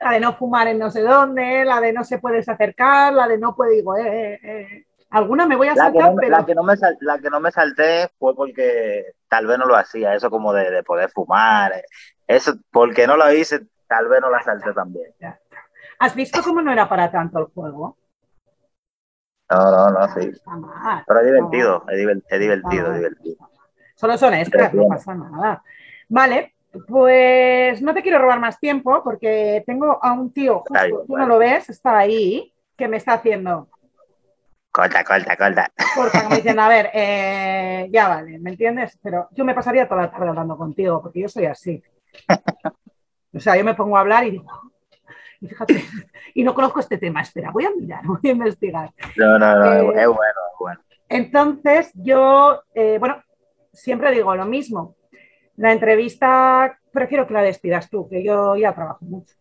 La 0.00 0.12
de 0.12 0.20
no 0.20 0.32
fumar 0.34 0.68
en 0.68 0.78
no 0.78 0.90
sé 0.90 1.02
dónde, 1.02 1.64
la 1.64 1.80
de 1.80 1.92
no 1.92 2.04
se 2.04 2.18
puedes 2.18 2.48
acercar, 2.48 3.12
la 3.12 3.26
de 3.28 3.38
no 3.38 3.54
puedo, 3.54 3.70
digo, 3.72 3.96
eh, 3.96 4.38
eh. 4.42 4.84
Alguna 5.10 5.46
me 5.46 5.54
voy 5.54 5.68
a 5.68 5.74
La 5.74 5.84
saltar, 5.84 6.10
no, 6.10 6.16
pero 6.16 6.36
la, 6.38 6.44
que 6.46 6.54
no 6.56 6.62
me 6.64 6.76
sal- 6.76 6.96
la 7.00 7.18
que 7.18 7.30
no 7.30 7.38
me 7.38 7.52
salté 7.52 8.10
fue 8.18 8.34
porque 8.34 9.12
tal 9.28 9.46
vez 9.46 9.58
no 9.58 9.66
lo 9.66 9.76
hacía, 9.76 10.14
eso 10.14 10.28
como 10.28 10.52
de, 10.52 10.70
de 10.70 10.82
poder 10.82 11.08
fumar, 11.10 11.72
eh, 11.72 11.84
eso 12.26 12.54
porque 12.72 13.06
no 13.06 13.16
lo 13.16 13.32
hice, 13.32 13.60
tal 13.86 14.08
vez 14.08 14.20
no 14.20 14.28
la 14.30 14.42
salté 14.42 14.72
también. 14.72 15.12
¿has 16.00 16.14
visto 16.16 16.42
cómo 16.42 16.60
no 16.62 16.72
era 16.72 16.88
para 16.88 17.12
tanto 17.12 17.38
el 17.38 17.44
juego? 17.46 17.96
No, 19.50 19.70
no, 19.70 19.90
no, 19.90 20.08
sí. 20.08 20.30
Pero 21.06 21.20
es 21.20 21.26
divertido, 21.26 21.84
es, 21.88 21.98
diver- 21.98 22.24
es 22.28 22.40
divertido, 22.40 22.88
es 22.88 22.94
divertido. 22.94 23.36
Solo 23.96 24.18
son 24.18 24.34
extras, 24.34 24.74
no 24.74 24.86
pasa 24.86 25.14
nada. 25.14 25.62
Vale, 26.08 26.54
pues 26.88 27.80
no 27.82 27.94
te 27.94 28.02
quiero 28.02 28.18
robar 28.18 28.40
más 28.40 28.58
tiempo 28.58 29.02
porque 29.04 29.62
tengo 29.66 30.02
a 30.02 30.12
un 30.12 30.32
tío, 30.32 30.60
justo, 30.60 30.84
bien, 30.86 31.06
tú 31.06 31.12
vale. 31.12 31.22
no 31.22 31.26
lo 31.26 31.38
ves, 31.38 31.70
está 31.70 31.98
ahí, 31.98 32.52
que 32.76 32.88
me 32.88 32.96
está 32.96 33.14
haciendo 33.14 33.68
Corta, 34.70 35.04
corta, 35.04 35.36
corta. 35.36 35.64
corta, 35.90 36.22
como 36.22 36.36
diciendo, 36.36 36.62
a 36.62 36.68
ver, 36.68 36.90
eh, 36.94 37.88
ya 37.92 38.08
vale, 38.08 38.38
¿me 38.38 38.50
entiendes? 38.50 38.98
Pero 39.02 39.28
yo 39.32 39.44
me 39.44 39.54
pasaría 39.54 39.88
toda 39.88 40.02
la 40.02 40.10
tarde 40.10 40.28
hablando 40.28 40.56
contigo 40.56 41.00
porque 41.02 41.20
yo 41.20 41.28
soy 41.28 41.46
así. 41.46 41.82
O 43.34 43.40
sea, 43.40 43.56
yo 43.56 43.64
me 43.64 43.74
pongo 43.74 43.96
a 43.96 44.00
hablar 44.00 44.24
y 44.26 44.30
digo, 44.32 44.46
y 45.40 45.48
fíjate, 45.48 45.84
y 46.34 46.44
no 46.44 46.54
conozco 46.54 46.80
este 46.80 46.98
tema, 46.98 47.20
espera, 47.20 47.50
voy 47.50 47.64
a 47.64 47.70
mirar, 47.70 48.02
voy 48.06 48.20
a 48.24 48.28
investigar. 48.28 48.90
No, 49.16 49.38
no, 49.38 49.58
no, 49.58 49.72
Eh, 49.72 49.78
es, 49.78 50.02
es 50.02 50.06
bueno, 50.06 50.40
es 50.52 50.58
bueno. 50.58 50.80
Entonces, 51.08 51.90
yo, 51.94 52.62
eh, 52.74 52.96
bueno, 52.98 53.22
siempre 53.72 54.12
digo 54.12 54.34
lo 54.34 54.46
mismo. 54.46 54.96
La 55.56 55.72
entrevista 55.72 56.78
prefiero 56.92 57.26
que 57.26 57.34
la 57.34 57.42
despidas 57.42 57.88
tú, 57.90 58.08
que 58.08 58.24
yo 58.24 58.56
ya 58.56 58.74
trabajo 58.74 59.04
mucho. 59.04 59.34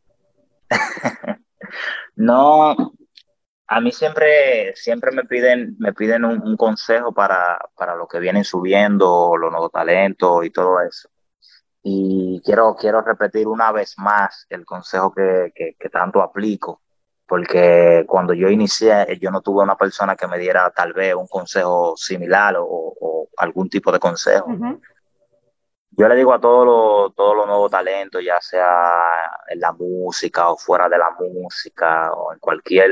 No, 2.15 2.75
a 3.67 3.81
mí 3.81 3.91
siempre, 3.91 4.75
siempre 4.75 5.11
me 5.11 5.23
piden, 5.23 5.75
me 5.79 5.93
piden 5.93 6.25
un, 6.25 6.41
un 6.43 6.55
consejo 6.55 7.11
para, 7.11 7.57
para 7.75 7.95
lo 7.95 8.07
que 8.07 8.19
vienen 8.19 8.43
subiendo, 8.43 9.35
los 9.35 9.51
nuevos 9.51 9.71
talentos 9.71 10.45
y 10.45 10.51
todo 10.51 10.79
eso. 10.81 11.09
Y 11.85 12.41
quiero, 12.45 12.75
quiero 12.75 13.01
repetir 13.01 13.47
una 13.47 13.71
vez 13.73 13.95
más 13.97 14.45
el 14.49 14.65
consejo 14.65 15.13
que, 15.13 15.51
que, 15.53 15.75
que 15.77 15.89
tanto 15.89 16.21
aplico, 16.21 16.81
porque 17.27 18.05
cuando 18.07 18.33
yo 18.33 18.47
inicié, 18.47 19.19
yo 19.19 19.29
no 19.31 19.41
tuve 19.41 19.63
una 19.63 19.75
persona 19.75 20.15
que 20.15 20.27
me 20.27 20.37
diera 20.39 20.69
tal 20.71 20.93
vez 20.93 21.13
un 21.13 21.27
consejo 21.27 21.93
similar 21.97 22.55
o, 22.57 22.65
o 22.65 23.27
algún 23.37 23.69
tipo 23.69 23.91
de 23.91 23.99
consejo. 23.99 24.45
Uh 24.47 24.53
-huh. 24.53 24.81
Yo 25.95 26.07
le 26.07 26.15
digo 26.15 26.33
a 26.33 26.39
todos 26.39 26.65
los, 26.65 27.15
todos 27.15 27.35
los 27.35 27.45
nuevos 27.47 27.69
talentos, 27.69 28.23
ya 28.23 28.39
sea 28.39 29.41
en 29.47 29.59
la 29.59 29.73
música 29.73 30.49
o 30.49 30.57
fuera 30.57 30.87
de 30.89 30.97
la 30.97 31.11
música 31.11 32.11
o 32.13 32.33
en 32.33 32.39
cualquier 32.39 32.89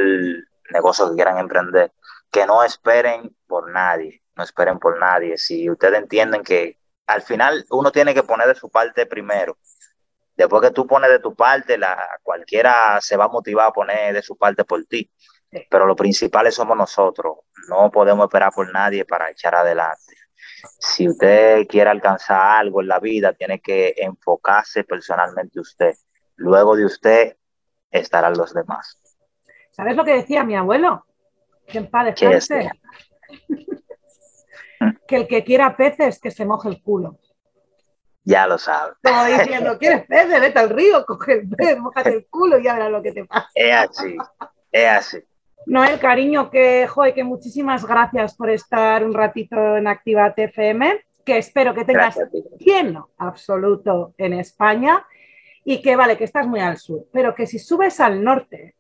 negocio 0.69 1.10
que 1.10 1.15
quieran 1.15 1.38
emprender, 1.38 1.93
que 2.30 2.45
no 2.45 2.62
esperen 2.63 3.36
por 3.47 3.71
nadie, 3.71 4.21
no 4.36 4.43
esperen 4.43 4.77
por 4.80 4.99
nadie. 4.99 5.38
Si 5.38 5.69
ustedes 5.69 5.99
entienden 5.99 6.43
que 6.43 6.80
al 7.12 7.21
final 7.21 7.65
uno 7.69 7.91
tiene 7.91 8.13
que 8.13 8.24
poner 8.24 8.47
de 8.47 8.56
su 8.56 8.69
parte 8.69 9.06
primero, 9.06 9.58
después 10.36 10.62
que 10.62 10.71
tú 10.71 10.88
pones 10.88 11.10
de 11.10 11.19
tu 11.19 11.36
parte, 11.36 11.78
la, 11.78 12.08
cualquiera 12.24 13.00
se 13.02 13.17
va 13.17 13.26
a 13.26 13.30
motivar 13.30 13.67
a 13.67 13.71
poner 13.71 14.13
de 14.13 14.21
su 14.21 14.38
parte 14.38 14.63
por 14.63 14.84
ti. 14.86 15.10
Pero 15.69 15.86
lo 15.86 15.95
principal 15.95 16.50
somos 16.52 16.78
nosotros, 16.78 17.39
no 17.67 17.91
podemos 17.91 18.26
esperar 18.26 18.54
por 18.54 18.71
nadie 18.71 19.04
para 19.04 19.30
echar 19.30 19.54
adelante. 19.54 20.15
Si 20.80 21.10
usted 21.10 21.67
quiere 21.67 21.89
alcanzar 21.89 22.60
algo 22.60 22.82
en 22.82 22.88
la 22.88 23.00
vida, 23.00 23.34
tiene 23.34 23.60
que 23.60 23.93
enfocarse 23.97 24.86
personalmente 24.86 25.60
usted. 25.60 25.93
Luego 26.38 26.76
de 26.76 26.86
usted 26.86 27.38
estarán 27.89 28.34
los 28.38 28.54
demás. 28.54 28.97
¿Sabes 29.71 29.95
lo 29.95 30.06
que 30.06 30.13
decía 30.13 30.43
mi 30.43 30.56
abuelo? 30.56 31.06
Que 31.67 31.80
en 31.80 31.89
paz 31.89 32.06
descanse. 32.06 32.71
Que 35.07 35.15
el 35.17 35.27
que 35.27 35.43
quiera 35.43 35.75
peces, 35.75 36.19
que 36.19 36.31
se 36.31 36.45
moje 36.45 36.69
el 36.69 36.81
culo. 36.81 37.19
Ya 38.23 38.45
lo 38.47 38.57
sabes. 38.57 38.95
Como 39.03 39.25
diciendo, 39.25 39.77
¿quieres 39.79 40.05
peces? 40.05 40.39
Vete 40.39 40.59
al 40.59 40.69
río, 40.69 41.05
coge 41.05 41.33
el 41.33 41.49
pez, 41.49 41.79
mojate 41.79 42.13
el 42.13 42.27
culo 42.27 42.59
y 42.59 42.63
ya 42.63 42.73
verás 42.73 42.91
lo 42.91 43.01
que 43.01 43.11
te 43.11 43.25
pasa. 43.25 43.49
Es 43.55 43.73
así, 43.73 44.17
es 44.71 44.87
así. 44.87 45.23
Noel, 45.65 45.99
cariño, 45.99 46.49
que, 46.49 46.87
joder, 46.87 47.13
que 47.13 47.23
muchísimas 47.23 47.85
gracias 47.85 48.35
por 48.35 48.49
estar 48.49 49.03
un 49.03 49.13
ratito 49.13 49.77
en 49.77 49.87
Activa 49.87 50.33
TFM, 50.33 51.03
que 51.23 51.37
espero 51.37 51.73
que 51.73 51.85
tengas 51.85 52.17
lleno 52.57 53.09
absoluto 53.17 54.13
en 54.17 54.33
España 54.33 55.05
y 55.63 55.81
que 55.81 55.95
vale, 55.95 56.17
que 56.17 56.23
estás 56.23 56.47
muy 56.47 56.59
al 56.59 56.77
sur, 56.77 57.05
pero 57.13 57.35
que 57.35 57.45
si 57.45 57.59
subes 57.59 57.99
al 57.99 58.23
norte, 58.23 58.75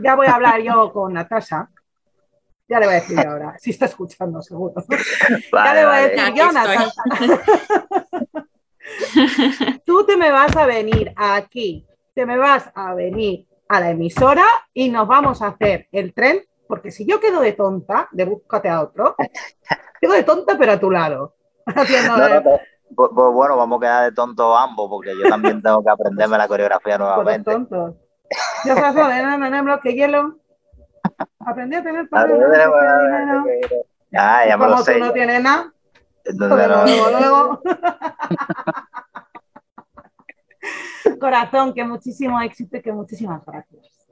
ya 0.00 0.14
voy 0.14 0.26
a 0.26 0.34
hablar 0.34 0.60
yo 0.62 0.92
con 0.92 1.12
Natasha, 1.12 1.68
ya 2.68 2.80
le 2.80 2.86
voy 2.86 2.94
a 2.94 3.00
decir 3.00 3.18
ahora, 3.20 3.56
si 3.58 3.70
está 3.70 3.86
escuchando 3.86 4.40
seguro. 4.42 4.74
Vale, 5.52 5.68
ya 5.68 5.74
le 5.74 5.86
voy 5.86 5.94
a 5.94 6.00
decir 6.00 6.18
vale, 6.18 6.36
yo, 6.36 6.52
Natasha. 6.52 6.92
Tú 9.84 10.06
te 10.06 10.16
me 10.16 10.30
vas 10.30 10.56
a 10.56 10.66
venir 10.66 11.12
aquí, 11.16 11.86
te 12.14 12.26
me 12.26 12.36
vas 12.38 12.70
a 12.74 12.94
venir 12.94 13.46
a 13.68 13.80
la 13.80 13.90
emisora 13.90 14.44
y 14.74 14.90
nos 14.90 15.06
vamos 15.06 15.42
a 15.42 15.48
hacer 15.48 15.88
el 15.92 16.12
tren, 16.12 16.42
porque 16.66 16.90
si 16.90 17.06
yo 17.06 17.20
quedo 17.20 17.40
de 17.40 17.52
tonta, 17.52 18.08
de 18.12 18.24
búscate 18.24 18.68
a 18.68 18.82
otro, 18.82 19.16
quedo 20.00 20.12
de 20.12 20.22
tonta 20.22 20.56
pero 20.58 20.72
a 20.72 20.80
tu 20.80 20.90
lado. 20.90 21.34
Haciendo 21.66 22.16
no, 22.16 22.28
no, 22.28 22.42
pues, 22.42 22.60
pues, 23.14 23.32
bueno, 23.32 23.56
vamos 23.56 23.78
a 23.78 23.80
quedar 23.80 24.04
de 24.04 24.12
tonto 24.12 24.56
ambos, 24.56 24.88
porque 24.88 25.16
yo 25.16 25.28
también 25.28 25.62
tengo 25.62 25.82
que 25.82 25.90
aprenderme 25.90 26.36
la 26.36 26.48
coreografía 26.48 26.98
nuevamente. 26.98 27.50
Tontos. 27.50 27.94
Ya 28.64 28.74
sabes, 28.74 29.22
en 29.22 29.54
el 29.54 29.62
bloque 29.62 29.94
hielo. 29.94 30.41
Aprendí 31.40 31.76
a 31.76 31.82
tener. 31.82 32.08
Ah, 34.14 34.46
ya 34.46 34.56
me 34.56 34.64
Como 34.64 34.76
lo 34.76 34.84
sé. 34.84 34.94
tú 34.94 34.98
no 35.00 35.12
tienes 35.12 35.42
nada. 35.42 35.72
Entonces, 36.24 36.68
no. 36.68 36.84
Luego. 37.10 37.62
Corazón, 41.20 41.72
que 41.74 41.84
muchísimo 41.84 42.40
éxito 42.40 42.76
y 42.76 42.82
que 42.82 42.92
muchísimas 42.92 43.44
gracias. 43.44 44.06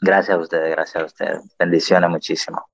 Gracias 0.00 0.36
a 0.36 0.40
ustedes, 0.40 0.70
gracias 0.70 1.02
a 1.02 1.06
ustedes. 1.06 1.56
Bendiciones 1.58 2.10
muchísimo. 2.10 2.66